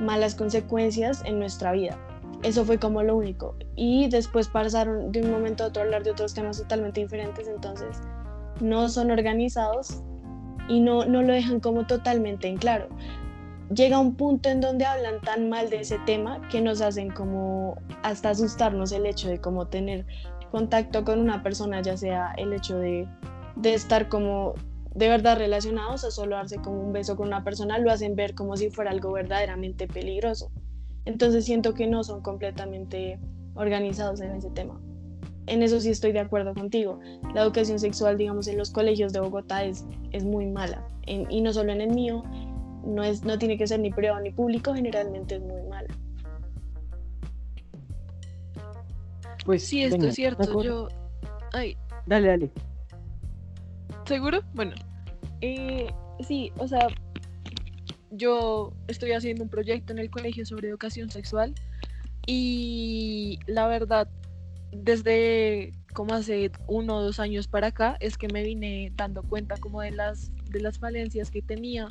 [0.00, 1.98] malas consecuencias en nuestra vida.
[2.44, 3.56] Eso fue como lo único.
[3.74, 7.48] Y después pasaron de un momento a otro a hablar de otros temas totalmente diferentes,
[7.48, 7.98] entonces
[8.60, 10.02] no son organizados
[10.68, 12.88] y no, no lo dejan como totalmente en claro.
[13.74, 17.78] Llega un punto en donde hablan tan mal de ese tema que nos hacen como
[18.02, 20.04] hasta asustarnos el hecho de como tener
[20.50, 23.08] contacto con una persona, ya sea el hecho de,
[23.56, 24.52] de estar como
[24.94, 28.34] de verdad relacionados a solo darse como un beso con una persona, lo hacen ver
[28.34, 30.50] como si fuera algo verdaderamente peligroso.
[31.04, 33.18] Entonces siento que no son completamente
[33.54, 34.80] organizados en ese tema.
[35.46, 37.00] En eso sí estoy de acuerdo contigo.
[37.34, 40.86] La educación sexual, digamos, en los colegios de Bogotá es, es muy mala.
[41.06, 42.22] y no solo en el mío,
[42.84, 45.88] no, es, no tiene que ser ni privado ni público, generalmente es muy mala.
[49.44, 50.62] Pues, Sí, esto venga, es cierto.
[50.62, 50.88] Yo.
[51.52, 52.50] Ay, Dale, dale.
[54.06, 54.40] ¿seguro?
[54.54, 54.72] Bueno.
[55.40, 55.86] Eh,
[56.20, 56.86] sí, o sea,
[58.16, 61.54] yo estoy haciendo un proyecto en el colegio sobre educación sexual
[62.26, 64.08] y la verdad,
[64.72, 69.56] desde como hace uno o dos años para acá, es que me vine dando cuenta
[69.58, 71.86] como de las, de las falencias que tenía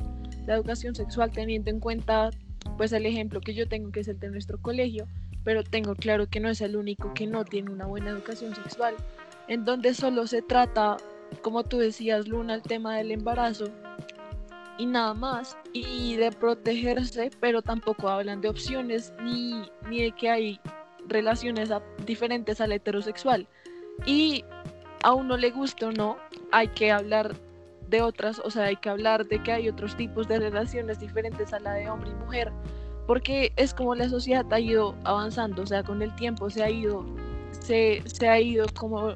[0.45, 2.31] la educación sexual, teniendo en cuenta
[2.77, 5.07] pues el ejemplo que yo tengo, que es el de nuestro colegio,
[5.43, 8.95] pero tengo claro que no es el único que no tiene una buena educación sexual,
[9.47, 10.97] en donde solo se trata,
[11.41, 13.71] como tú decías, Luna, el tema del embarazo
[14.77, 20.29] y nada más, y de protegerse, pero tampoco hablan de opciones ni, ni de que
[20.29, 20.59] hay
[21.07, 23.47] relaciones a- diferentes al heterosexual.
[24.05, 24.43] Y
[25.03, 26.17] a uno le guste o no,
[26.51, 27.35] hay que hablar
[27.89, 31.53] de otras, o sea, hay que hablar de que hay otros tipos de relaciones diferentes
[31.53, 32.51] a la de hombre y mujer,
[33.05, 36.69] porque es como la sociedad ha ido avanzando, o sea, con el tiempo se ha
[36.69, 37.05] ido,
[37.51, 39.13] se, se ha ido como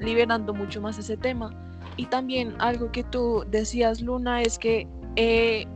[0.00, 1.50] liberando mucho más ese tema.
[1.96, 5.66] Y también algo que tú decías, Luna, es que eh,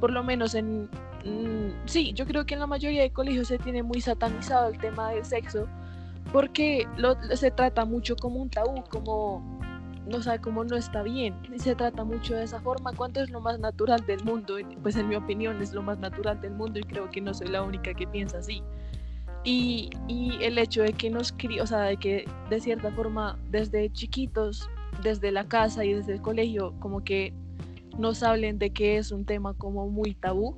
[0.00, 0.84] por lo menos en...
[1.24, 4.78] mm, sí, yo creo que en la mayoría de colegios se tiene muy satanizado el
[4.78, 5.68] tema del sexo
[6.32, 9.54] porque lo, se trata mucho como un tabú, como
[10.06, 13.30] no sabe como no está bien y se trata mucho de esa forma cuando es
[13.30, 16.78] lo más natural del mundo pues en mi opinión es lo más natural del mundo
[16.78, 18.62] y creo que no soy la única que piensa así.
[19.44, 23.90] Y, y el hecho de que nos o sea de que de cierta forma desde
[23.92, 24.68] chiquitos
[25.04, 27.32] desde la casa y desde el colegio como que
[27.96, 30.56] nos hablen de que es un tema como muy tabú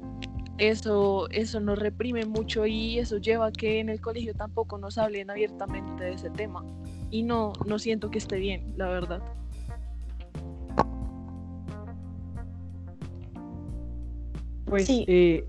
[0.59, 4.97] eso, eso nos reprime mucho y eso lleva a que en el colegio tampoco nos
[4.99, 6.65] hablen abiertamente de ese tema.
[7.11, 9.23] Y no, no siento que esté bien, la verdad.
[14.65, 15.05] Pues Sí.
[15.07, 15.45] eh,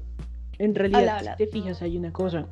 [0.60, 2.46] en realidad, si te fijas, hay una cosa,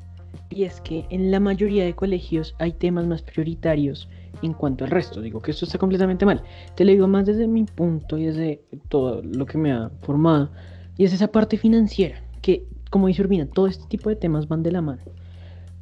[0.49, 4.07] y es que en la mayoría de colegios hay temas más prioritarios
[4.41, 5.21] en cuanto al resto.
[5.21, 6.43] Digo que esto está completamente mal.
[6.75, 10.51] Te lo digo más desde mi punto y desde todo lo que me ha formado,
[10.97, 14.63] y es esa parte financiera, que como dice Urbina, todo este tipo de temas van
[14.63, 15.01] de la mano.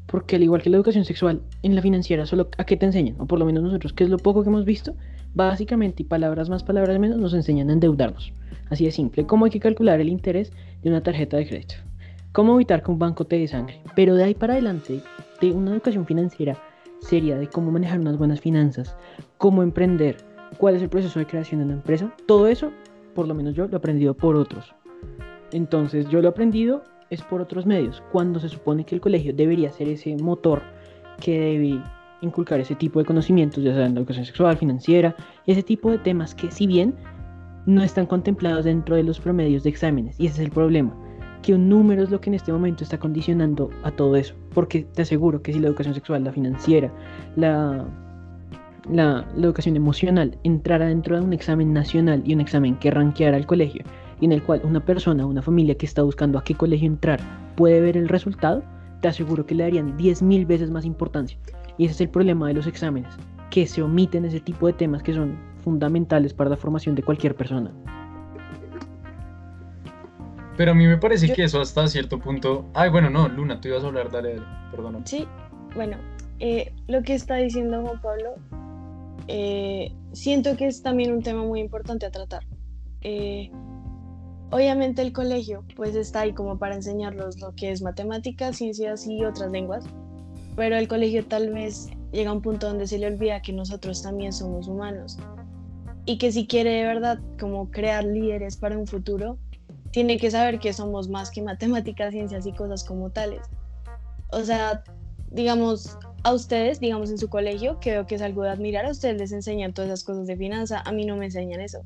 [0.07, 3.15] Porque al igual que la educación sexual, en la financiera solo a qué te enseñan,
[3.19, 4.95] o por lo menos nosotros, que es lo poco que hemos visto,
[5.33, 8.33] básicamente, y palabras más, palabras menos, nos enseñan a endeudarnos.
[8.69, 11.75] Así de simple, cómo hay que calcular el interés de una tarjeta de crédito,
[12.31, 13.81] cómo evitar que un banco te dé sangre.
[13.95, 15.01] Pero de ahí para adelante,
[15.39, 16.57] de una educación financiera
[17.03, 18.95] seria, de cómo manejar unas buenas finanzas,
[19.37, 20.17] cómo emprender,
[20.57, 22.71] cuál es el proceso de creación de una empresa, todo eso,
[23.13, 24.73] por lo menos yo, lo he aprendido por otros.
[25.51, 29.33] Entonces, yo lo he aprendido es por otros medios, cuando se supone que el colegio
[29.33, 30.63] debería ser ese motor
[31.19, 31.81] que debe
[32.21, 35.99] inculcar ese tipo de conocimientos, ya sea en la educación sexual, financiera, ese tipo de
[35.99, 36.95] temas que si bien
[37.65, 40.97] no están contemplados dentro de los promedios de exámenes, y ese es el problema,
[41.43, 44.87] que un número es lo que en este momento está condicionando a todo eso, porque
[44.93, 46.91] te aseguro que si la educación sexual, la financiera,
[47.35, 47.85] la,
[48.89, 53.45] la, educación emocional entrara dentro de un examen nacional y un examen que ranqueara al
[53.45, 53.83] colegio,
[54.19, 57.19] y en el cual una persona, una familia que está buscando a qué colegio entrar
[57.55, 58.63] puede ver el resultado,
[59.01, 61.37] te aseguro que le darían 10.000 veces más importancia.
[61.77, 63.13] Y ese es el problema de los exámenes,
[63.49, 67.35] que se omiten ese tipo de temas que son fundamentales para la formación de cualquier
[67.35, 67.71] persona.
[70.55, 72.65] Pero a mí me parece Yo- que eso hasta cierto punto.
[72.73, 75.01] Ay, bueno, no, Luna, tú ibas a hablar, dale, dale, perdona.
[75.05, 75.27] Sí,
[75.75, 75.97] bueno,
[76.39, 78.35] eh, lo que está diciendo Juan Pablo,
[79.27, 82.43] eh, siento que es también un tema muy importante a tratar.
[83.01, 83.49] Eh,
[84.51, 89.23] obviamente el colegio pues está ahí como para enseñarlos lo que es matemáticas, ciencias y
[89.25, 89.85] otras lenguas,
[90.55, 94.03] pero el colegio tal vez llega a un punto donde se le olvida que nosotros
[94.03, 95.17] también somos humanos
[96.05, 99.37] y que si quiere de verdad como crear líderes para un futuro,
[99.93, 103.41] tiene que saber que somos más que matemáticas, ciencias y cosas como tales.
[104.31, 104.83] O sea,
[105.29, 108.91] digamos, a ustedes, digamos en su colegio, que veo que es algo de admirar, a
[108.91, 111.81] ustedes les enseñan todas esas cosas de finanza, a mí no me enseñan eso.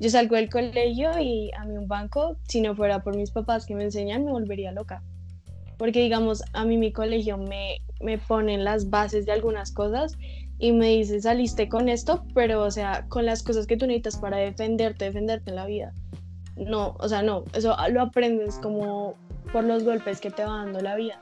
[0.00, 3.66] Yo salgo del colegio y a mí un banco, si no fuera por mis papás
[3.66, 5.04] que me enseñan, me volvería loca.
[5.78, 10.18] Porque digamos, a mí mi colegio me, me ponen las bases de algunas cosas
[10.58, 14.16] y me dice, saliste con esto, pero o sea, con las cosas que tú necesitas
[14.16, 15.92] para defenderte, defenderte en la vida.
[16.56, 19.16] No, o sea, no, eso lo aprendes como
[19.52, 21.20] por los golpes que te va dando la vida.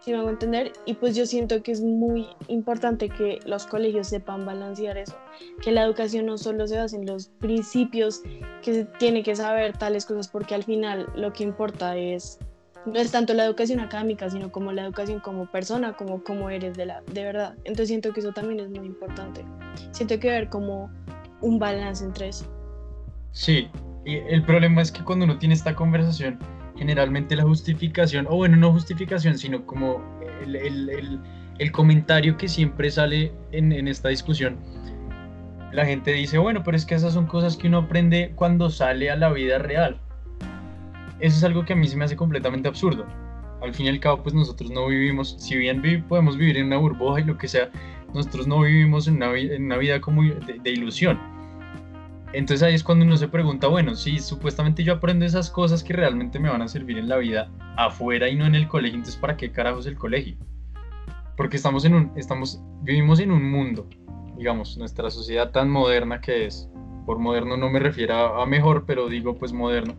[0.00, 0.72] ¿Sí me hago entender?
[0.84, 5.16] Y pues yo siento que es muy importante que los colegios sepan balancear eso,
[5.62, 8.22] que la educación no solo se basa en los principios,
[8.62, 12.40] que se tiene que saber tales cosas, porque al final lo que importa es,
[12.84, 16.76] no es tanto la educación académica, sino como la educación como persona, como cómo eres
[16.76, 17.54] de, la, de verdad.
[17.58, 19.44] Entonces siento que eso también es muy importante.
[19.92, 20.90] Siento que ver como
[21.40, 22.44] un balance entre eso.
[23.30, 23.70] Sí,
[24.04, 26.38] el problema es que cuando uno tiene esta conversación,
[26.76, 30.02] generalmente la justificación, o bueno, no justificación, sino como
[30.42, 31.20] el, el-
[31.58, 34.56] el- comentario que siempre sale en, en esta discusión,
[35.72, 39.10] la gente dice, bueno, pero es que esas son cosas que uno aprende cuando sale
[39.10, 40.00] a la vida real.
[41.20, 43.06] Eso es algo que a mí se me hace completamente absurdo.
[43.62, 46.78] Al fin y al cabo, pues nosotros no vivimos, si bien podemos vivir en una
[46.78, 47.70] burbuja y lo que sea,
[48.12, 51.18] nosotros no vivimos en una, en una vida como de ilusión.
[52.32, 55.92] Entonces ahí es cuando uno se pregunta, bueno, si supuestamente yo aprendo esas cosas que
[55.92, 59.20] realmente me van a servir en la vida afuera y no en el colegio, entonces
[59.20, 60.36] ¿para qué carajos el colegio?
[61.36, 63.86] Porque estamos en un, estamos, vivimos en un mundo,
[64.38, 66.68] digamos, nuestra sociedad tan moderna que es.
[67.04, 69.94] Por moderno no me refiero a, mejor, pero digo pues moderno.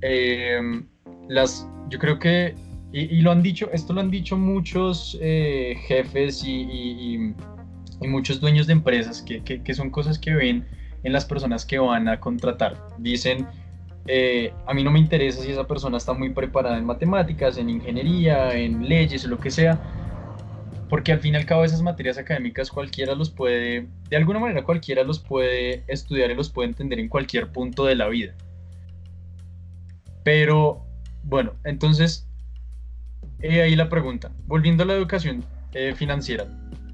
[0.00, 0.86] Em,
[1.28, 2.54] las, yo creo que,
[2.92, 7.34] y, lo han dicho, esto lo han dicho muchos eh, jefes y,
[8.00, 10.66] y, muchos dueños de empresas, que, que, que son cosas que ven
[11.02, 12.76] en las personas que van a contratar.
[12.98, 13.46] Dicen,
[14.06, 17.70] eh, a mí no me interesa si esa persona está muy preparada en matemáticas, en
[17.70, 19.78] ingeniería, en leyes lo que sea,
[20.88, 24.64] porque al fin y al cabo esas materias académicas cualquiera los puede, de alguna manera
[24.64, 28.34] cualquiera los puede estudiar y los puede entender en cualquier punto de la vida.
[30.24, 30.84] Pero,
[31.22, 32.28] bueno, entonces,
[33.42, 34.32] ahí la pregunta.
[34.46, 36.46] Volviendo a la educación eh, financiera,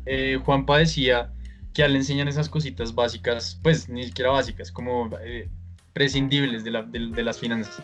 [0.05, 1.33] eh, Juanpa decía
[1.77, 5.47] que al enseñar esas cositas básicas, pues ni siquiera básicas, como eh,
[5.93, 7.83] prescindibles de, las finanzas.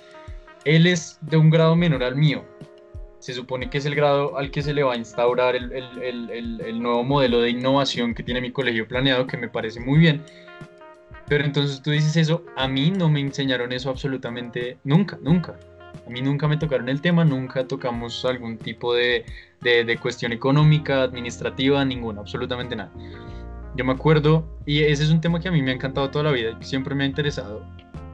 [0.64, 2.42] Él es de un grado menor al mío.
[3.18, 6.82] Se supone que es el grado al que se le va a instaurar el, el
[6.82, 10.24] nuevo modelo de innovación que tiene mi colegio planeado, que me parece muy bien.
[11.28, 15.60] Pero entonces tú dices eso, a mí no me enseñaron eso absolutamente nunca, nunca.
[16.06, 19.26] A mí nunca me tocaron el tema, nunca tocamos algún tipo de,
[19.60, 22.90] de, de cuestión económica, administrativa, ninguna, absolutamente nada.
[23.74, 26.24] Yo me acuerdo, y ese es un tema que a mí me ha encantado toda
[26.24, 27.64] la vida, siempre me ha interesado.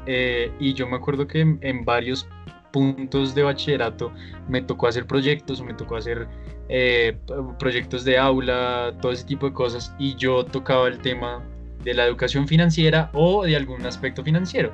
[0.06, 2.28] Eh, y yo me acuerdo que en, varios
[2.72, 4.12] puntos de bachillerato
[4.48, 6.28] me tocó hacer proyectos, me tocó hacer
[6.68, 7.18] eh,
[7.58, 11.42] proyectos de aula, todo ese tipo de cosas, y yo tocaba el tema
[11.82, 14.72] de la educación financiera o de algún aspecto financiero.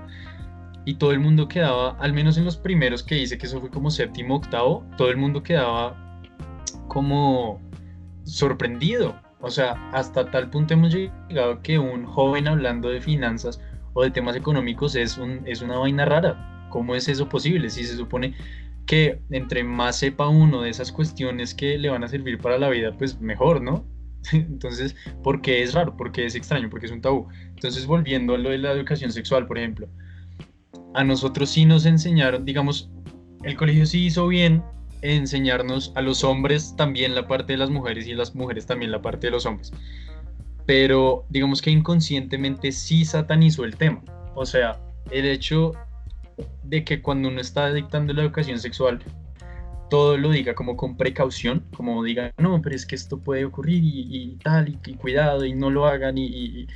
[0.85, 3.70] Y todo el mundo quedaba, al menos en los primeros que hice, que eso fue
[3.70, 6.20] como séptimo, octavo, todo el mundo quedaba
[6.89, 7.61] como
[8.24, 9.14] sorprendido,
[9.45, 13.61] o sea, hasta tal punto hemos llegado que un joven hablando de finanzas
[13.92, 16.68] o de temas económicos es, un, es una vaina rara.
[16.70, 17.68] ¿Cómo es eso posible?
[17.68, 18.34] Si se supone
[18.86, 22.70] que entre más sepa uno de esas cuestiones que le van a servir para la
[22.70, 23.84] vida, pues mejor, ¿no?
[24.32, 25.95] Entonces, ¿por qué es raro?
[25.95, 26.70] ¿Por qué es extraño?
[26.70, 27.28] Porque es un tabú.
[27.51, 29.88] Entonces, volviendo a lo de la educación sexual, por ejemplo,
[30.95, 32.90] a nosotros sí nos enseñaron, digamos,
[33.42, 34.62] el colegio sí hizo bien
[35.03, 39.03] enseñarnos a los hombres también la parte de las mujeres y las mujeres también la
[39.03, 39.72] parte de los hombres.
[40.66, 44.03] Pero digamos que inconscientemente sí satanizó el tema.
[44.34, 44.80] O sea,
[45.11, 45.72] el hecho
[46.62, 49.01] de que cuando uno está dictando la educación sexual,
[49.90, 53.82] todo lo diga como con precaución, como diga, no, pero es que esto puede ocurrir
[53.84, 56.18] y, tal, y, cuidado, y no lo hagan.
[56.18, 56.66] Y,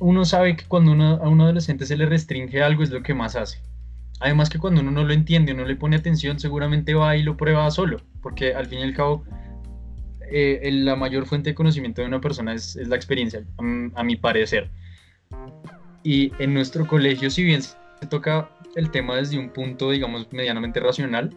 [0.00, 3.14] uno sabe que cuando uno, a un adolescente se le restringe algo es lo que
[3.14, 3.58] más hace.
[4.22, 7.36] Además que cuando uno no lo entiende, no le pone atención, seguramente va y lo
[7.36, 9.24] prueba solo, porque al fin y al cabo
[10.30, 13.44] eh, la mayor fuente de conocimiento de una persona es, la experiencia,
[13.96, 14.70] a, mi parecer.
[16.04, 17.74] Y en nuestro colegio, si bien se
[18.08, 21.34] toca el tema desde un punto, digamos, medianamente racional,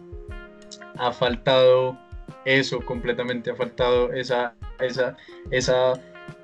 [0.96, 1.98] ha faltado
[2.44, 5.16] eso completamente, ha faltado esa, esa,
[5.50, 5.94] esa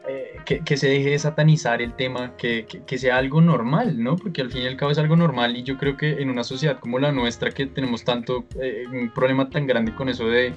[0.08, 4.16] eh, que, se deje de satanizar el tema, que, sea algo normal, ¿no?
[4.16, 6.42] Porque al fin y al cabo es algo normal y yo creo que en una
[6.42, 10.52] sociedad como la nuestra que tenemos tanto, eh, un problema tan grande con eso de,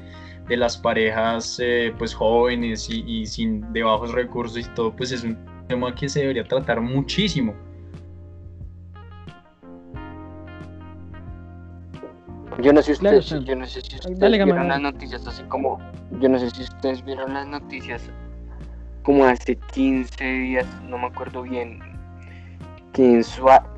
[0.49, 5.37] las parejas eh, pues jóvenes y, sin de bajos recursos y todo, pues es un
[5.67, 7.55] tema que se debería tratar muchísimo.
[12.61, 15.79] Yo no sé si ustedes, yo no sé si ustedes vieron las noticias así como,
[16.19, 18.09] yo no sé si ustedes vieron las noticias
[19.05, 21.79] como hace 15 días, no me acuerdo bien,
[22.91, 23.23] que en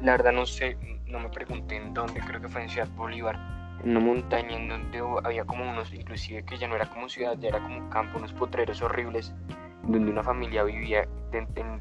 [0.02, 3.38] la verdad no sé, no me pregunté en dónde, creo que fue en Ciudad Bolívar,
[3.84, 7.38] en una montaña en donde había como unos, inclusive que ya no era como ciudad,
[7.40, 9.34] ya era como campo, unos potreros horribles,
[9.84, 11.06] donde una familia vivía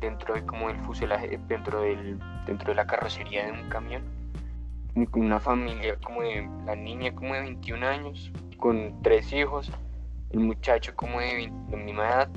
[0.00, 4.02] dentro de como el fuselaje, dentro, del, dentro de la carrocería de un camión,
[5.14, 9.70] una familia como de, la niña como de 21 años, con tres hijos,
[10.30, 12.28] el muchacho como de, de misma edad,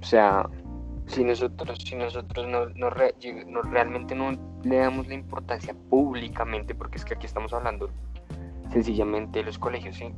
[0.00, 0.48] o sea,
[1.06, 4.32] si nosotros, si nosotros no, no, realmente no
[4.62, 7.90] le damos la importancia públicamente, porque es que aquí estamos hablando
[8.70, 10.12] sencillamente de los colegios, ¿sí?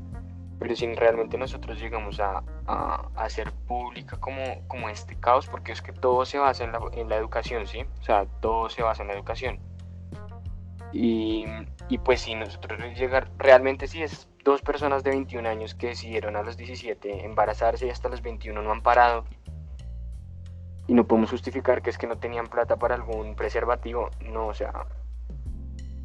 [0.59, 5.81] Pero si realmente nosotros llegamos a, a, hacer pública como, como este caos, porque es
[5.81, 7.87] que todo se basa en la, en la educación, ¿sí?
[8.01, 9.59] O sea, todo se basa en la educación.
[10.93, 11.45] Y,
[11.89, 16.37] y pues si nosotros llegar, realmente sí es dos personas de 21 años que decidieron
[16.37, 19.25] a los 17 embarazarse y hasta los 21 no han parado.
[20.91, 24.11] Y no podemos justificar que es que no tenían plata para algún preservativo.
[24.25, 24.73] No, o sea,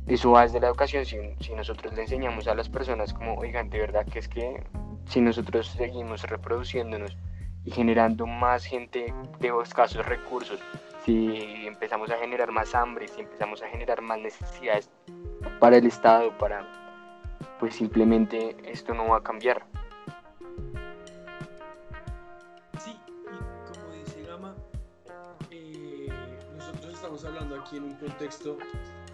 [0.06, 1.04] eso va desde la educación.
[1.08, 4.64] Si, si nosotros le enseñamos a las personas como, oigan, de verdad que es que
[5.08, 7.18] si nosotros seguimos reproduciéndonos
[7.64, 10.60] y generando más gente de escasos recursos,
[11.04, 14.92] si empezamos a generar más hambre, si empezamos a generar más necesidades
[15.60, 16.64] para el Estado, para
[17.60, 19.66] pues simplemente esto no va a cambiar.
[27.26, 28.58] Hablando aquí en un contexto,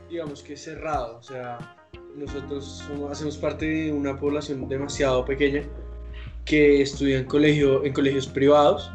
[0.09, 1.77] digamos que cerrado, o sea,
[2.15, 5.63] nosotros hacemos parte de una población demasiado pequeña
[6.45, 8.91] que estudia en, colegio, en colegios privados,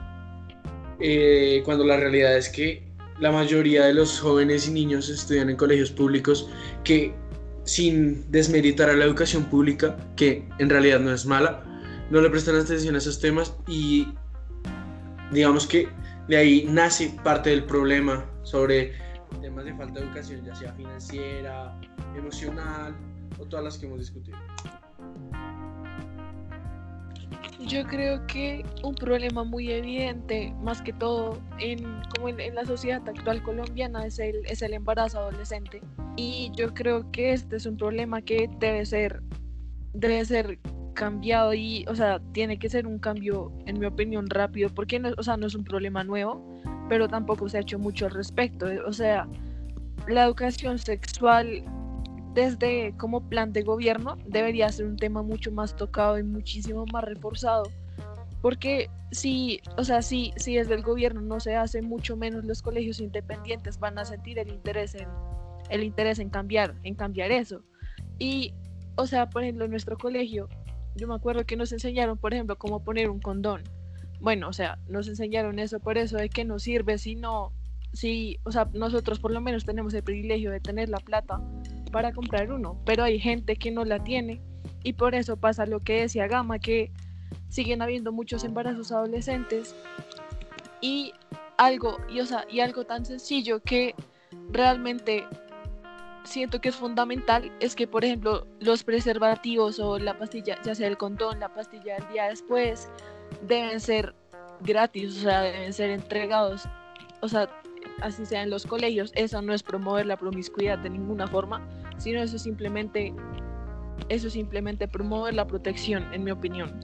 [1.00, 2.82] eh, cuando la realidad es que
[3.18, 6.48] la mayoría de los jóvenes y niños estudian en colegios públicos
[6.84, 7.14] que
[7.64, 11.64] sin desmeritar a la educación pública, que en realidad no es mala,
[12.10, 14.08] no le prestan atención a esos temas y
[15.32, 15.88] digamos que
[16.28, 19.05] de ahí nace parte del problema sobre
[19.40, 21.78] temas de falta de educación, ya sea financiera,
[22.16, 22.94] emocional
[23.38, 24.36] o todas las que hemos discutido.
[27.66, 31.82] Yo creo que un problema muy evidente, más que todo en,
[32.14, 35.82] como en, la sociedad actual colombiana, es el, es el embarazo adolescente.
[36.16, 39.22] Y yo creo que este es un problema que debe ser,
[39.94, 40.58] debe ser
[40.94, 45.10] cambiado y, o sea, tiene que ser un cambio, en mi opinión, rápido, porque no,
[45.16, 46.44] o sea, no es un problema nuevo,
[46.88, 48.66] pero tampoco se ha hecho mucho al respecto.
[48.86, 49.28] O sea,
[50.08, 51.64] la educación sexual
[52.34, 57.04] desde como plan de gobierno debería ser un tema mucho más tocado y muchísimo más
[57.04, 57.64] reforzado.
[58.42, 62.62] Porque si, o sea, si, si desde el gobierno no se hace, mucho menos los
[62.62, 65.08] colegios independientes van a sentir el interés en,
[65.70, 67.62] el interés en cambiar, en cambiar eso.
[68.18, 68.54] Y,
[68.96, 70.48] o sea, por ejemplo, en nuestro colegio,
[70.94, 73.62] yo me acuerdo que nos enseñaron, por ejemplo, cómo poner un condón.
[74.20, 77.52] Bueno, o sea, nos enseñaron eso por eso de que no sirve si no,
[77.92, 81.40] si, o sea, nosotros por lo menos tenemos el privilegio de tener la plata
[81.92, 84.40] para comprar uno, pero hay gente que no la tiene
[84.82, 86.90] y por eso pasa lo que decía Gama, que
[87.48, 89.74] siguen habiendo muchos embarazos adolescentes
[90.80, 91.12] y
[91.58, 93.94] algo, y, o sea, y algo tan sencillo que
[94.50, 95.26] realmente
[96.24, 100.88] siento que es fundamental es que, por ejemplo, los preservativos o la pastilla, ya sea
[100.88, 102.90] el condón, la pastilla del día después,
[103.42, 104.14] deben ser
[104.60, 106.68] gratis, o sea, deben ser entregados,
[107.20, 107.48] o sea,
[108.00, 109.12] así sea en los colegios.
[109.14, 111.66] Eso no es promover la promiscuidad de ninguna forma,
[111.98, 113.14] sino eso simplemente
[114.08, 116.80] eso simplemente promover la protección, en mi opinión.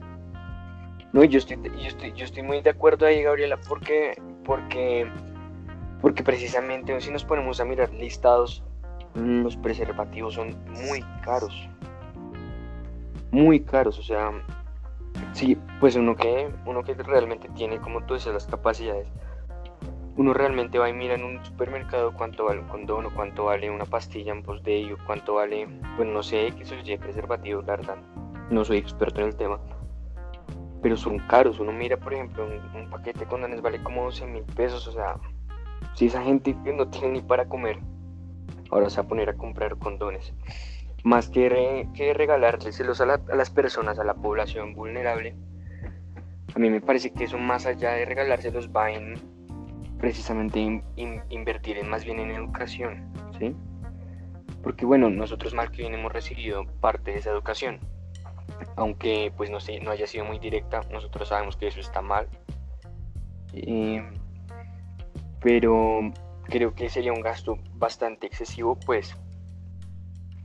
[1.13, 5.07] No, yo estoy, yo estoy, yo estoy muy de acuerdo ahí, Gabriela, porque, porque,
[6.01, 8.63] porque precisamente si nos ponemos a mirar listados,
[9.13, 11.69] los preservativos son muy caros.
[13.29, 14.31] Muy caros, o sea,
[15.33, 19.07] sí, pues uno que, uno que realmente tiene, como tú dices, las capacidades
[20.15, 23.69] uno realmente va y mira en un supermercado cuánto vale un condón o cuánto vale
[23.69, 27.61] una pastilla en pos de ello, cuánto vale, pues no sé, que eso es preservativo,
[27.61, 27.97] la verdad.
[28.49, 29.59] No soy experto en el tema.
[30.81, 31.59] Pero son caros.
[31.59, 34.85] Uno mira, por ejemplo, un, paquete de condones vale como 12 mil pesos.
[34.87, 35.15] O sea,
[35.95, 37.79] si esa gente no tiene ni para comer,
[38.69, 40.33] ahora se va a poner a comprar condones.
[41.03, 45.35] Más que, que regalárselos a, a las personas, a la población vulnerable,
[46.55, 49.15] a mí me parece que eso más allá de regalárselos va en
[50.03, 50.59] precisamente
[51.29, 53.55] invertir en, más bien en educación, ¿sí?
[54.61, 57.79] Porque bueno, nosotros mal que bien hemos recibido parte de esa educación,
[58.75, 62.27] aunque pues no, sé, no haya sido muy directa, nosotros sabemos que eso está mal,
[63.53, 64.03] eh,
[65.39, 66.11] pero
[66.43, 69.15] creo que sería un gasto bastante excesivo, pues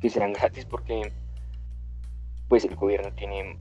[0.00, 1.12] que serán gratis porque
[2.48, 3.58] pues el gobierno tiene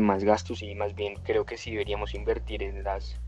[0.00, 3.18] más gastos y más bien creo que sí deberíamos invertir en las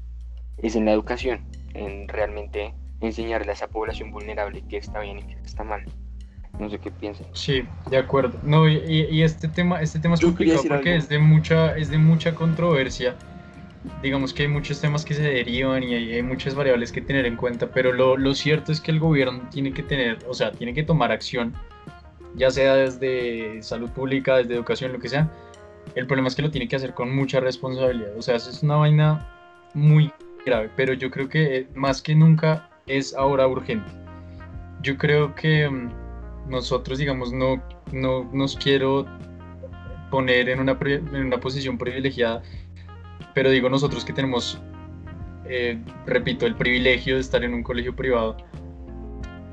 [0.59, 5.23] es en la educación en realmente enseñarle a esa población vulnerable que está bien y
[5.23, 5.85] que está mal.
[6.59, 7.27] No sé qué piensan.
[7.33, 8.39] Sí, de acuerdo.
[8.43, 11.99] No, y, y este tema, este tema es complicado porque es de mucha, es de
[11.99, 13.15] mucha controversia.
[14.03, 17.37] Digamos que hay muchos temas que se derivan y hay, muchas variables que tener en
[17.37, 20.75] cuenta, pero lo, lo, cierto es que el gobierno tiene que tener, o sea, tiene
[20.75, 21.55] que tomar acción,
[22.35, 25.31] ya sea desde salud pública, desde educación, lo que sea.
[25.95, 28.17] El problema es que lo tiene que hacer con mucha responsabilidad.
[28.17, 29.27] O sea, eso es una vaina
[29.75, 30.13] muy
[30.45, 33.91] grave, pero yo creo que eh, más que nunca es ahora urgente.
[34.83, 35.91] Yo creo que mm,
[36.49, 37.63] nosotros, digamos, no,
[37.93, 39.07] no nos quiero
[40.11, 42.43] poner en una, en una posición privilegiada,
[43.35, 44.61] pero digo nosotros que tenemos,
[45.47, 48.37] eh, repito, el privilegio de estar en un colegio privado,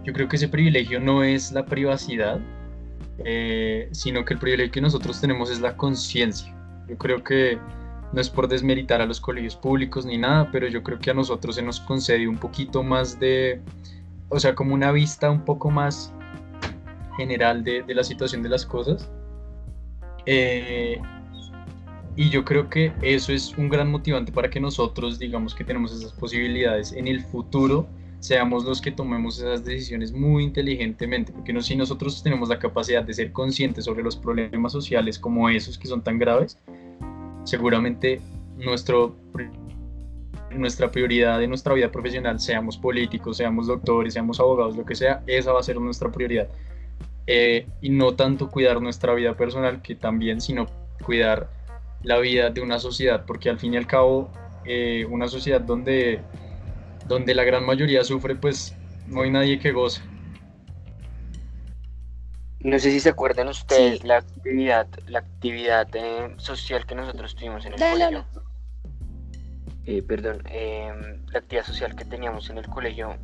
[0.03, 2.39] yo creo que ese privilegio no es la privacidad,
[3.19, 6.53] eh, sino que el privilegio que nosotros tenemos es la conciencia.
[6.87, 7.57] Yo creo que
[8.11, 11.13] no es por desmeritar a los colegios públicos ni nada, pero yo creo que a
[11.13, 13.61] nosotros se nos concede un poquito más de,
[14.29, 16.13] o sea, como una vista un poco más
[17.17, 19.09] general de, la situación de las cosas.
[20.25, 20.99] Eh,
[22.15, 25.93] y yo creo que eso es un gran motivante para que nosotros, digamos que tenemos
[25.93, 27.87] esas posibilidades en el futuro,
[28.26, 33.03] seamos los que tomemos esas decisiones muy inteligentemente, porque no, si nosotros tenemos la capacidad
[33.03, 36.57] de ser conscientes sobre los problemas sociales como esos que son tan graves,
[37.43, 38.19] seguramente
[38.57, 39.15] nuestro,
[40.51, 45.23] nuestra prioridad en nuestra vida profesional, seamos políticos, seamos doctores, seamos abogados, lo que sea,
[45.28, 46.47] esa va a ser nuestra prioridad.
[47.28, 50.67] Eh, y no tanto cuidar nuestra vida personal, que también, sino
[51.03, 51.49] cuidar
[52.03, 54.30] la vida de una sociedad, porque al fin y al cabo,
[54.65, 56.21] eh, una sociedad donde,
[57.07, 58.75] donde la gran mayoría sufre, pues
[59.07, 60.01] no hay nadie que goza.
[62.59, 67.63] No sé si se acuerdan ustedes la actividad, la actividad eh, social que nosotros tuvimos
[67.65, 68.25] en el colegio.
[69.85, 73.17] Eh, perdón, em, la actividad social que teníamos en el colegio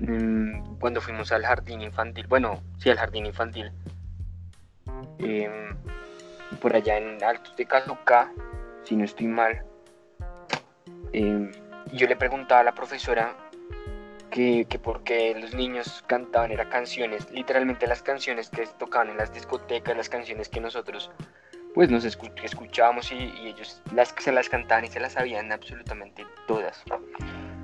[0.00, 2.26] mm, cuando fuimos al jardín infantil.
[2.26, 3.72] Bueno, sí, al jardín infantil.
[5.18, 5.74] Em,
[6.60, 8.30] por allá en Altos de Cazuca,
[8.82, 9.64] si no estoy mal.
[11.90, 13.36] Em, yo le preguntaba a la profesora
[14.30, 19.16] que, que por qué los niños cantaban, eran canciones, literalmente las canciones que tocaban en
[19.16, 21.10] las discotecas, las canciones que nosotros
[21.74, 26.84] pues nos escuchábamos y, ellos las, se las cantaban y se las sabían absolutamente todas.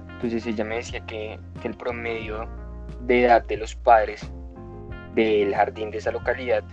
[0.09, 2.49] Entonces ella me decía que, que el promedio
[3.03, 4.29] de edad de los padres
[5.15, 6.65] del jardín de esa localidad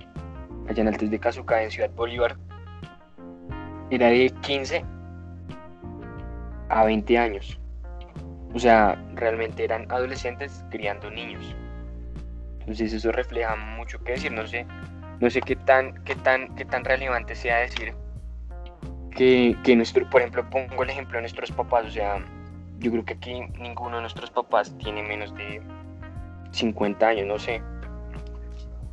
[0.67, 2.35] allá en Altos de Cazuca, en Ciudad Bolívar,
[3.89, 4.83] era de 15
[6.69, 7.59] a 20 años.
[8.53, 11.55] O sea, realmente eran adolescentes criando niños.
[12.59, 14.31] Entonces eso refleja mucho que decir.
[14.31, 14.65] No sé,
[15.19, 17.93] no sé qué tan, qué tan, qué tan relevante sea decir
[19.11, 21.85] que, que nuestro, por ejemplo, pongo el ejemplo de nuestros papás.
[21.85, 22.17] O sea,
[22.79, 25.61] yo creo que aquí ninguno de nuestros papás tiene menos de
[26.51, 27.61] 50 años, no sé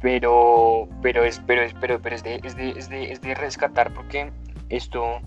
[0.05, 3.35] pero, pero, es, pero, es, pero, pero es, de, es, de, es, de, es de
[3.35, 4.31] rescatar porque
[4.69, 5.23] esto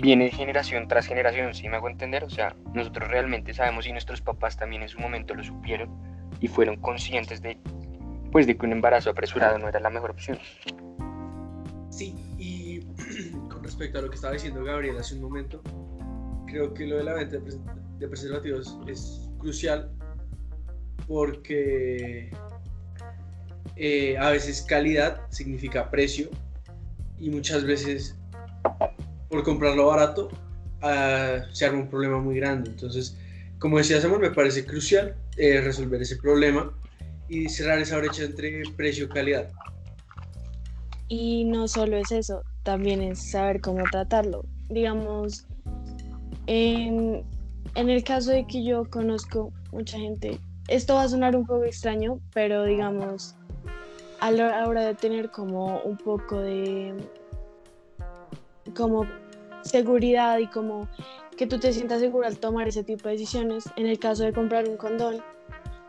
[0.00, 2.24] viene generación tras generación, ¿sí me hago entender?
[2.24, 5.90] O sea, nosotros realmente sabemos y nuestros papás también en su momento lo supieron
[6.40, 7.58] y fueron conscientes de,
[8.32, 10.38] pues, de que un embarazo apresurado no era la mejor opción.
[11.90, 12.80] Sí, y
[13.50, 15.62] con respecto a lo que estaba diciendo Gabriel hace un momento,
[16.46, 17.38] creo que lo de la venta
[17.98, 19.90] de preservativos es crucial
[21.06, 22.30] porque
[23.76, 26.28] eh, a veces calidad significa precio
[27.18, 28.16] y muchas veces
[29.30, 30.28] por comprarlo barato
[30.82, 32.70] uh, se arma un problema muy grande.
[32.70, 33.16] Entonces,
[33.58, 36.72] como decía Samuel, me parece crucial eh, resolver ese problema
[37.28, 39.48] y cerrar esa brecha entre precio y calidad.
[41.08, 44.44] Y no solo es eso, también es saber cómo tratarlo.
[44.68, 45.46] Digamos,
[46.46, 47.24] en,
[47.74, 51.64] en el caso de que yo conozco mucha gente, esto va a sonar un poco
[51.64, 53.34] extraño, pero digamos,
[54.20, 56.94] a la hora de tener como un poco de
[58.70, 59.06] como
[59.62, 60.88] seguridad y como
[61.36, 63.64] que tú te sientas seguro al tomar ese tipo de decisiones.
[63.76, 65.22] En el caso de comprar un condón,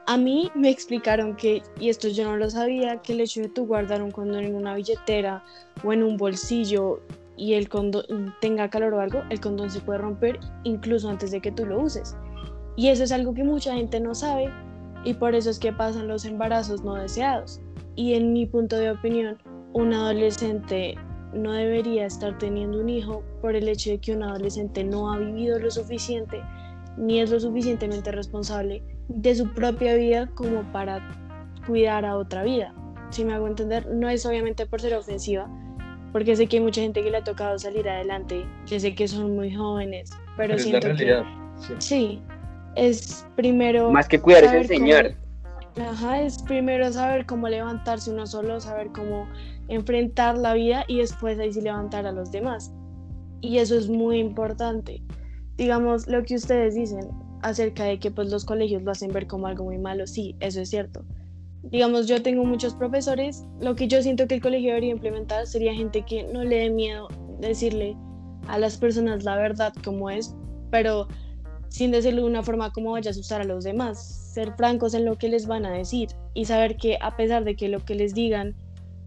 [0.07, 3.49] a mí me explicaron que, y esto yo no lo sabía, que el hecho de
[3.49, 5.43] tú guardar un condón en una billetera
[5.83, 7.01] o en un bolsillo
[7.37, 11.41] y el condón tenga calor o algo, el condón se puede romper incluso antes de
[11.41, 12.15] que tú lo uses.
[12.75, 14.49] Y eso es algo que mucha gente no sabe
[15.03, 17.61] y por eso es que pasan los embarazos no deseados
[17.95, 19.37] y en mi punto de opinión,
[19.73, 20.95] un adolescente
[21.33, 25.17] no debería estar teniendo un hijo por el hecho de que un adolescente no ha
[25.17, 26.41] vivido lo suficiente
[26.97, 30.99] ni es lo suficientemente responsable de su propia vida como para
[31.65, 32.73] cuidar a otra vida.
[33.09, 35.49] Si me hago entender, no es obviamente por ser ofensiva,
[36.11, 39.07] porque sé que hay mucha gente que le ha tocado salir adelante, yo sé que
[39.07, 41.23] son muy jóvenes, pero, siento que
[41.79, 42.21] sí.
[42.75, 45.15] es primero más que cuidar es enseñar.
[45.77, 49.27] Ajá, es primero saber cómo levantarse uno solo, saber cómo
[49.69, 52.73] enfrentar la vida y después ahí sí levantar a los demás.
[53.39, 55.01] Y eso es muy importante.
[55.55, 57.09] Digamos, lo que ustedes dicen
[57.41, 60.61] acerca de que pues los colegios lo hacen ver como algo muy malo, sí, eso
[60.61, 61.05] es cierto.
[61.63, 65.73] Digamos, yo tengo muchos profesores, lo que yo siento que el colegio debería implementar sería
[65.73, 67.07] gente que no le dé miedo
[67.39, 67.95] decirle
[68.47, 70.35] a las personas la verdad como es,
[70.69, 71.07] pero
[71.71, 75.05] sin decirlo de una forma como vayas a usar a los demás, ser francos en
[75.05, 77.95] lo que les van a decir y saber que a pesar de que lo que
[77.95, 78.55] les digan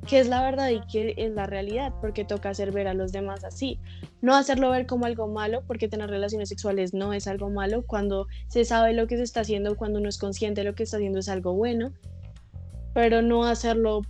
[0.09, 3.13] qué es la verdad y qué es la realidad, porque toca hacer ver a los
[3.13, 3.79] demás así.
[4.21, 8.27] No hacerlo ver como algo malo, porque tener relaciones sexuales no es algo malo, cuando
[8.49, 10.97] se sabe lo que se está haciendo, cuando uno es consciente de lo que está
[10.97, 11.93] haciendo es algo bueno,
[12.93, 14.03] pero no hacerlo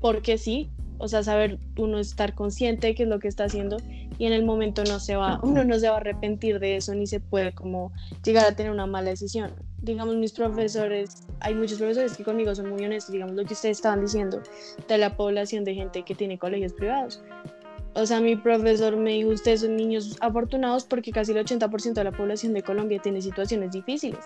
[0.00, 3.76] porque sí, o sea, saber uno estar consciente de qué es lo que está haciendo
[4.18, 6.94] y en el momento no se va, uno no se va a arrepentir de eso
[6.94, 7.92] ni se puede como
[8.24, 9.52] llegar a tener una mala decisión.
[9.82, 13.78] Digamos, mis profesores, hay muchos profesores que conmigo son muy honestos, digamos lo que ustedes
[13.78, 14.40] estaban diciendo
[14.88, 17.22] de la población de gente que tiene colegios privados.
[17.94, 22.04] O sea, mi profesor me dijo, ustedes son niños afortunados porque casi el 80% de
[22.04, 24.20] la población de Colombia tiene situaciones difíciles.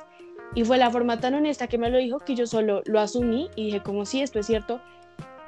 [0.54, 3.48] Y fue la forma tan honesta que me lo dijo que yo solo lo asumí
[3.54, 4.80] y dije, como sí, esto es cierto.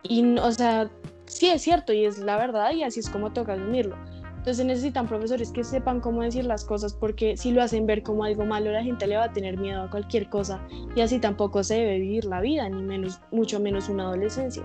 [0.04, 0.88] Y, o sea,
[1.32, 3.96] sí es cierto y es la verdad y así es como toca asumirlo.
[4.36, 8.24] Entonces necesitan profesores que sepan cómo decir las cosas porque si lo hacen ver como
[8.24, 10.60] algo malo la gente le va a tener miedo a cualquier cosa
[10.96, 14.64] y así tampoco se debe vivir la vida ni menos mucho menos una adolescencia.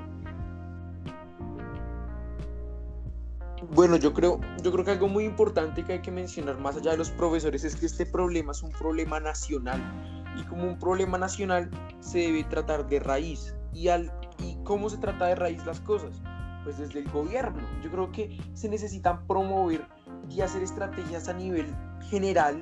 [3.69, 6.91] Bueno, yo creo, yo creo que algo muy importante que hay que mencionar más allá
[6.91, 9.79] de los profesores es que este problema es un problema nacional
[10.39, 14.97] y como un problema nacional se debe tratar de raíz y al y cómo se
[14.97, 16.21] trata de raíz las cosas
[16.67, 17.61] pues desde el gobierno.
[17.81, 19.87] Yo creo que se necesitan promover
[20.29, 21.65] y hacer estrategias a nivel
[22.09, 22.61] general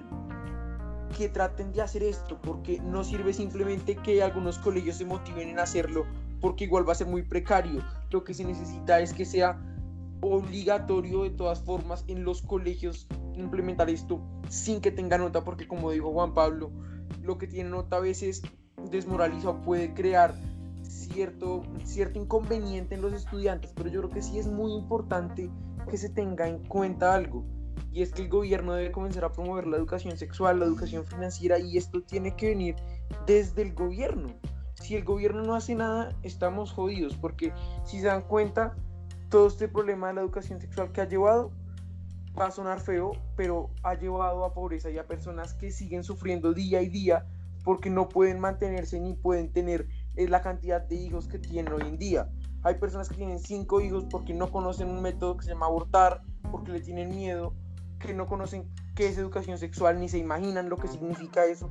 [1.18, 5.58] que traten de hacer esto, porque no sirve simplemente que algunos colegios se motiven en
[5.58, 6.06] hacerlo,
[6.39, 7.84] porque igual va a ser muy precario.
[8.12, 9.60] Lo que se necesita es que sea
[10.22, 15.89] obligatorio de todas formas en los colegios implementar esto sin que tenga nota, porque como
[15.89, 16.70] dijo Juan Pablo,
[17.24, 18.43] lo que tiene nota a veces
[18.91, 20.36] desmoraliza o puede crear
[20.86, 25.50] cierto, cierto inconveniente en los estudiantes, pero yo creo que sí es muy importante
[25.90, 27.46] que se tenga en cuenta algo,
[27.92, 31.60] y es que el gobierno debe comenzar a promover la educación sexual, la educación financiera,
[31.60, 32.76] y esto tiene que venir
[33.26, 34.36] desde el gobierno.
[34.76, 37.54] Si el gobierno no hace nada, estamos jodidos, porque
[37.86, 38.76] si se dan cuenta,
[39.30, 41.52] todo este problema de la educación sexual que ha llevado,
[42.38, 46.54] va a sonar feo, pero ha llevado a pobreza y a personas que siguen sufriendo
[46.54, 47.26] día y día
[47.64, 51.84] porque no pueden mantenerse ni pueden tener es la cantidad de hijos que tienen hoy
[51.84, 52.30] en día.
[52.63, 56.22] Hay personas que tienen cinco hijos porque no conocen un método que se llama abortar,
[56.51, 57.53] porque le tienen miedo,
[57.99, 61.70] que no conocen qué es educación sexual ni se imaginan lo que significa eso.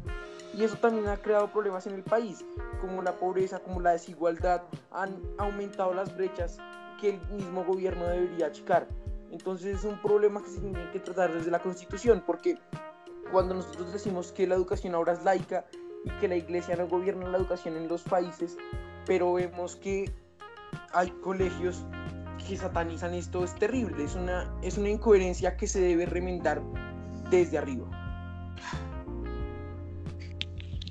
[0.57, 2.45] Y eso también ha creado problemas en el país,
[2.81, 6.59] como la pobreza, como la desigualdad, han aumentado las brechas
[7.01, 8.87] que el mismo gobierno debería achicar.
[9.31, 12.57] Entonces es un problema que se tiene que tratar desde la constitución, porque
[13.33, 15.65] cuando nosotros decimos que la educación ahora es laica
[16.21, 18.57] que la iglesia no gobierna la educación en los países,
[19.07, 20.11] pero vemos que
[20.93, 21.85] hay colegios
[22.47, 26.63] que satanizan esto, es terrible, es una, es una incoherencia que se debe remendar
[27.31, 27.87] desde arriba.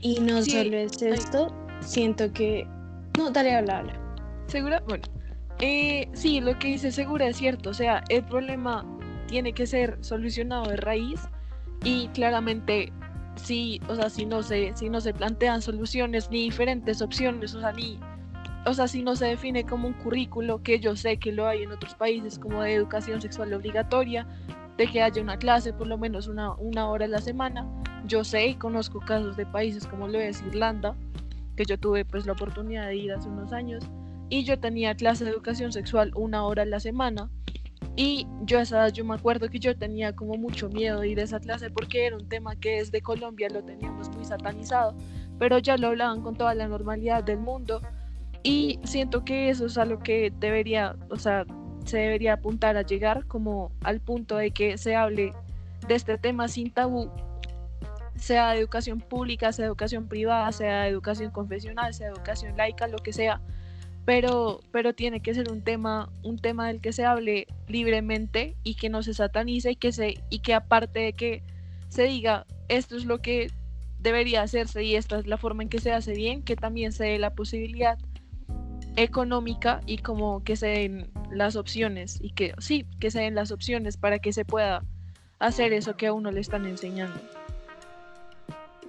[0.02, 2.68] Y no solo es esto, siento que...
[3.18, 4.00] No, dale, habla, habla.
[4.48, 4.82] ¿Segura?
[4.88, 5.04] Bueno,
[5.60, 8.86] eh, sí, lo que dice Segura es cierto, o sea, el problema
[9.28, 11.22] tiene que ser solucionado de raíz
[11.84, 12.92] y claramente
[13.36, 17.60] si, o sea, si no se, si no se plantean soluciones ni diferentes opciones, o
[17.60, 18.00] sea, ni,
[18.66, 21.64] o sea, si no se define como un currículo, que yo sé que lo hay
[21.64, 24.28] en otros países, como de educación sexual obligatoria,
[24.78, 27.68] de que haya una clase por lo menos una, una hora a la semana.
[28.06, 30.96] Yo sé y conozco casos de países como lo es Irlanda,
[31.56, 33.84] que yo tuve pues la oportunidad de ir hace unos años,
[34.30, 37.30] y yo tenía clase de educación sexual una hora a la semana
[37.96, 41.24] y yo esa yo me acuerdo que yo tenía como mucho miedo de ir a
[41.24, 44.96] esa clase porque era un tema que desde Colombia lo teníamos muy satanizado,
[45.38, 47.82] pero ya lo hablaban con toda la normalidad del mundo.
[48.42, 51.46] Y siento que eso es a lo que debería, o sea,
[51.86, 55.32] se debería apuntar a llegar como al punto de que se hable
[55.88, 57.10] de este tema sin tabú,
[58.16, 63.42] sea educación pública, sea educación privada, sea educación confesional, sea educación laica, lo que sea,
[64.06, 68.76] pero, pero tiene que ser un tema, un tema del que se hable libremente y
[68.76, 71.44] que no se satanice y que, se, y que aparte de que
[71.90, 73.52] se diga esto es lo que
[74.00, 77.06] debería hacerse y esta es la forma en que se hace bien, que también se
[77.06, 77.98] dé la posibilidad
[78.98, 83.52] económica y como que se den las opciones y que sí, que se den las
[83.52, 84.84] opciones para que se pueda
[85.40, 87.20] hacer eso que a uno le están enseñando.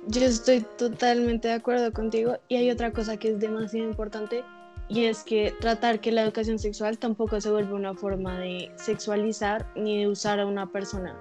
[0.09, 4.45] Yo estoy totalmente de acuerdo contigo y hay otra cosa que es demasiado importante
[4.89, 9.67] y es que tratar que la educación sexual tampoco se vuelva una forma de sexualizar
[9.75, 11.17] ni de usar a una persona.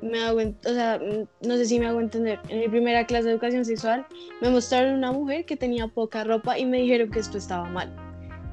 [0.00, 2.40] Me hago, o sea, mm, no sé si me hago entender.
[2.48, 4.06] En mi primera clase de educación sexual
[4.40, 7.94] me mostraron una mujer que tenía poca ropa y me dijeron que esto estaba mal.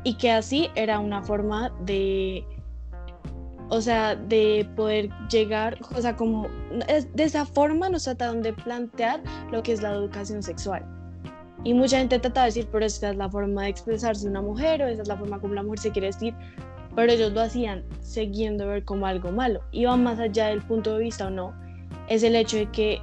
[0.04, 2.44] Y que así era una forma de,
[3.70, 6.48] o sea, de poder llegar, o sea, como
[7.14, 9.22] de esa forma nos trataron de plantear
[9.52, 10.99] lo que es la educación sexual
[11.64, 14.82] Y mucha gente trata de decir, pero esta es la forma de expresarse una mujer
[14.82, 16.34] o esa es la forma como la mujer se quiere decir.
[16.96, 19.62] Pero ellos lo hacían siguiendo ver como algo malo.
[19.72, 21.54] Iba más allá del punto de vista o no.
[22.08, 23.02] Es el hecho de que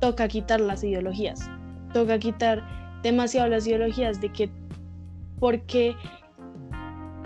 [0.00, 1.48] toca quitar las ideologías.
[1.92, 2.62] Toca quitar
[3.02, 4.50] demasiado las ideologías de que
[5.40, 5.96] porque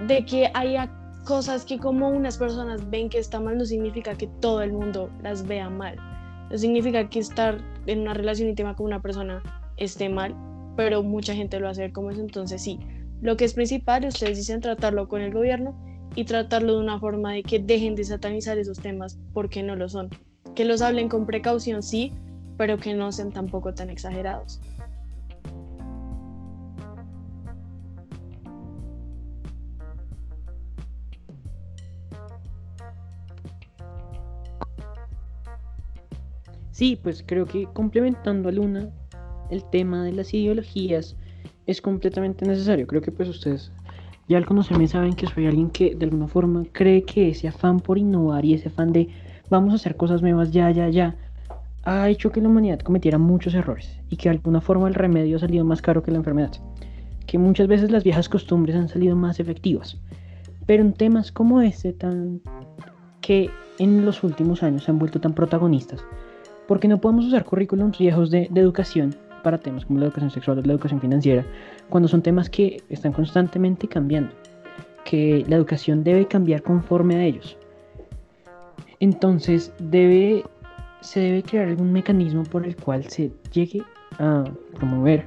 [0.07, 0.91] de que haya
[1.27, 5.11] cosas que como unas personas ven que está mal no significa que todo el mundo
[5.23, 5.97] las vea mal.
[6.51, 9.43] No significa que estar en una relación íntima con una persona
[9.77, 10.35] esté mal,
[10.77, 12.79] pero mucha gente lo hace como eso, entonces sí.
[13.21, 15.75] Lo que es principal, ustedes dicen tratarlo con el gobierno
[16.15, 19.89] y tratarlo de una forma de que dejen de satanizar esos temas porque no lo
[19.89, 20.11] son.
[20.55, 22.13] Que los hablen con precaución, sí,
[22.57, 24.61] pero que no sean tampoco tan exagerados.
[36.71, 38.91] Sí, pues creo que complementando a Luna,
[39.51, 41.17] el tema de las ideologías
[41.67, 42.87] es completamente necesario.
[42.87, 43.73] Creo que pues ustedes
[44.29, 47.81] ya al conocerme saben que soy alguien que de alguna forma cree que ese afán
[47.81, 49.09] por innovar y ese afán de
[49.51, 51.17] vamos a hacer cosas nuevas ya, ya, ya,
[51.85, 55.37] ha hecho que la humanidad cometiera muchos errores y que de alguna forma el remedio
[55.37, 56.53] ha salido más caro que la enfermedad.
[57.27, 59.97] Que muchas veces las viejas costumbres han salido más efectivas.
[60.67, 62.41] Pero en temas como este, tan
[63.21, 66.05] que en los últimos años se han vuelto tan protagonistas,
[66.69, 69.15] porque no podemos usar currículums viejos de, educación
[69.47, 71.47] para temas como la educación sexual o la educación financiera,
[71.89, 74.33] cuando son temas que están constantemente cambiando,
[75.05, 77.57] que la educación debe cambiar conforme a ellos.
[78.99, 80.43] Entonces debe,
[81.01, 83.85] se debe crear algún mecanismo por el cual se llegue
[84.19, 84.43] a
[84.75, 85.25] promover,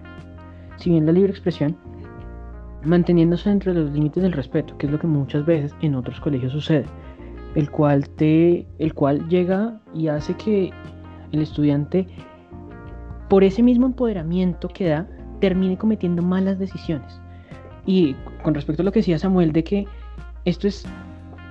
[0.76, 1.78] si bien la libre expresión,
[2.84, 6.52] manteniéndose entre los límites del respeto, que es lo que muchas veces en otros colegios
[6.52, 6.84] sucede,
[7.56, 10.74] el cual, te, el cual llega y hace que
[11.32, 12.06] el estudiante,
[13.30, 15.08] por ese mismo empoderamiento que da,
[15.40, 17.22] termine cometiendo malas decisiones.
[17.86, 19.86] Y con respecto a lo que decía Samuel, de que
[20.46, 20.86] esto es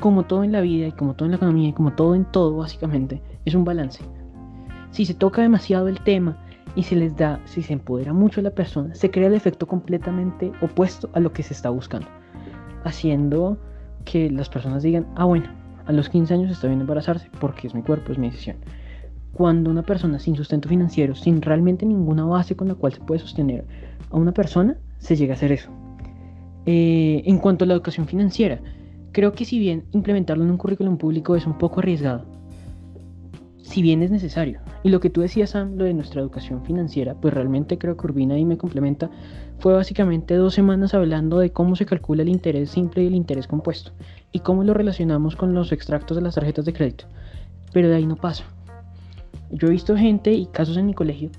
[0.01, 2.24] como todo en la vida y como todo en la economía y como todo en
[2.26, 4.05] todo, básicamente, es un balance.
[4.91, 6.37] Si se toca demasiado el tema
[6.74, 9.66] y se les da, si se empodera mucho a la persona, se crea el efecto
[9.66, 12.09] completamente opuesto a lo que se está buscando,
[12.85, 13.59] haciendo
[14.05, 15.49] que las personas digan, ah bueno,
[15.87, 18.57] a los 15 años está bien embarazarse porque es mi cuerpo, es mi decisión
[19.39, 23.20] cuando una persona sin sustento financiero, sin realmente ninguna base con la cual se puede
[23.20, 23.64] sostener
[24.11, 25.70] a una persona, se llega a hacer eso.
[26.66, 28.61] Eh, en cuanto a la educación financiera,
[29.12, 32.24] creo que si bien implementarlo en un currículum público es un poco arriesgado,
[33.62, 34.59] si bien es necesario.
[34.82, 38.07] Y lo que tú decías, Sam, lo de nuestra educación financiera, pues realmente creo que
[38.07, 39.09] Urbina ahí me complementa,
[39.61, 43.47] fue básicamente dos semanas hablando de cómo se calcula el interés simple y el interés
[43.47, 43.93] compuesto,
[44.32, 47.05] y cómo lo relacionamos con los extractos de las tarjetas de crédito.
[47.72, 48.45] Pero de ahí no pasa.
[49.51, 51.31] Yo he visto gente y casos en mi colegio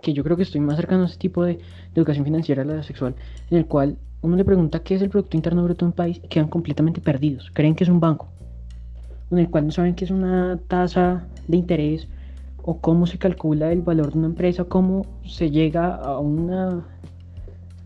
[0.00, 1.58] que yo creo que estoy más cercano a ese tipo de,
[1.94, 3.16] educación financiera, la sexual,
[3.50, 6.20] en el cual uno le pregunta qué es el Producto Interno Bruto de un país
[6.22, 7.50] y quedan completamente perdidos.
[7.52, 8.28] Creen que es un banco,
[9.32, 12.06] en el cual no saben qué es una tasa de interés
[12.62, 16.86] o cómo se calcula el valor de una empresa, cómo se llega a una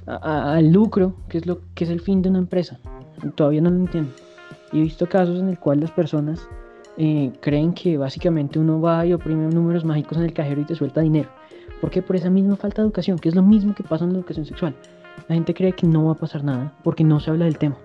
[0.07, 2.79] al lucro, que es lo que es el fin de una empresa.
[3.35, 4.11] Todavía no lo entiendo.
[4.73, 6.47] He visto casos en el cual las personas
[6.99, 10.75] eh, creen que básicamente uno va y oprime números mágicos en el cajero y te
[10.75, 11.31] suelta dinero.
[11.81, 14.19] porque Por esa misma falta de educación, que es lo mismo que pasa en la
[14.19, 14.75] educación sexual.
[15.29, 17.77] La gente cree que no va a pasar nada porque no se habla del tema.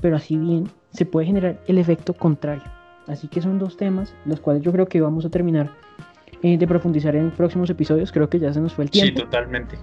[0.00, 2.64] Pero así bien se puede generar el efecto contrario.
[3.06, 5.70] Así que son dos temas los cuales yo creo que vamos a terminar
[6.42, 8.12] eh, de profundizar en próximos episodios.
[8.12, 9.20] Creo que ya se nos fue el tiempo.
[9.20, 9.76] Sí, totalmente.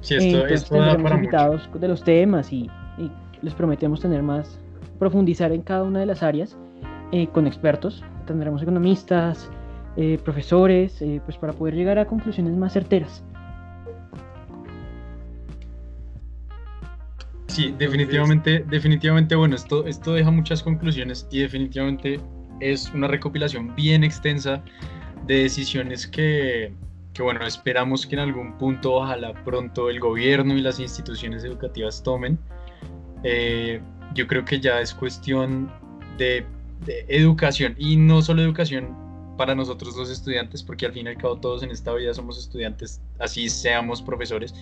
[0.00, 3.10] Sí, esto, eh, esto da para invitados de los temas y, y
[3.42, 4.58] les prometemos tener más,
[4.98, 6.56] profundizar en cada una de las áreas
[7.12, 9.50] eh, con expertos, tendremos economistas,
[9.96, 13.24] eh, profesores, eh, pues para poder llegar a conclusiones más certeras.
[17.48, 22.20] Sí, definitivamente, definitivamente, bueno, esto, esto deja muchas conclusiones y definitivamente
[22.60, 24.62] es una recopilación bien extensa
[25.26, 26.72] de decisiones que,
[27.12, 32.04] que, bueno, esperamos que en algún punto, ojalá pronto, el gobierno y las instituciones educativas
[32.04, 32.38] tomen.
[34.14, 35.72] yo creo que ya es cuestión
[36.16, 36.46] de
[36.84, 38.96] de educación y no solo educación
[39.36, 42.38] para nosotros los estudiantes, porque al fin y al cabo todos en esta vida somos
[42.38, 44.54] estudiantes, así seamos profesores.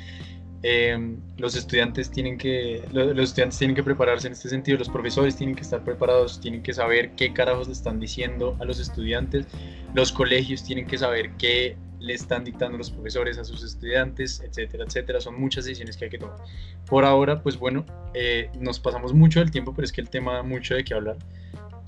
[0.63, 5.37] Em, los estudiantes tienen que los, estudiantes tienen que prepararse en este sentido los profesores
[5.37, 9.47] tienen que estar preparados tienen que saber qué carajos le están diciendo a los estudiantes
[9.95, 14.83] los colegios tienen que saber qué le están dictando los profesores a sus estudiantes etcétera
[14.83, 16.39] etcétera son muchas decisiones que hay que tomar
[16.87, 20.35] por ahora pues bueno eh, nos pasamos mucho del tiempo pero es que el tema
[20.35, 21.19] da mucho de qué hablar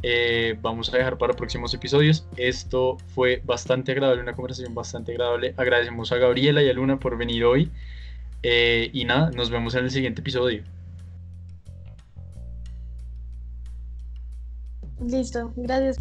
[0.03, 2.26] eh, vamos a dejar para próximos episodios.
[2.36, 5.55] Esto fue bastante agradable, una conversación bastante agradable.
[5.57, 7.70] Agradecemos a Gabriela y a Luna por venir hoy.
[8.42, 10.62] Eh, y nada, nos vemos en el siguiente episodio.
[15.01, 15.98] Listo, gracias.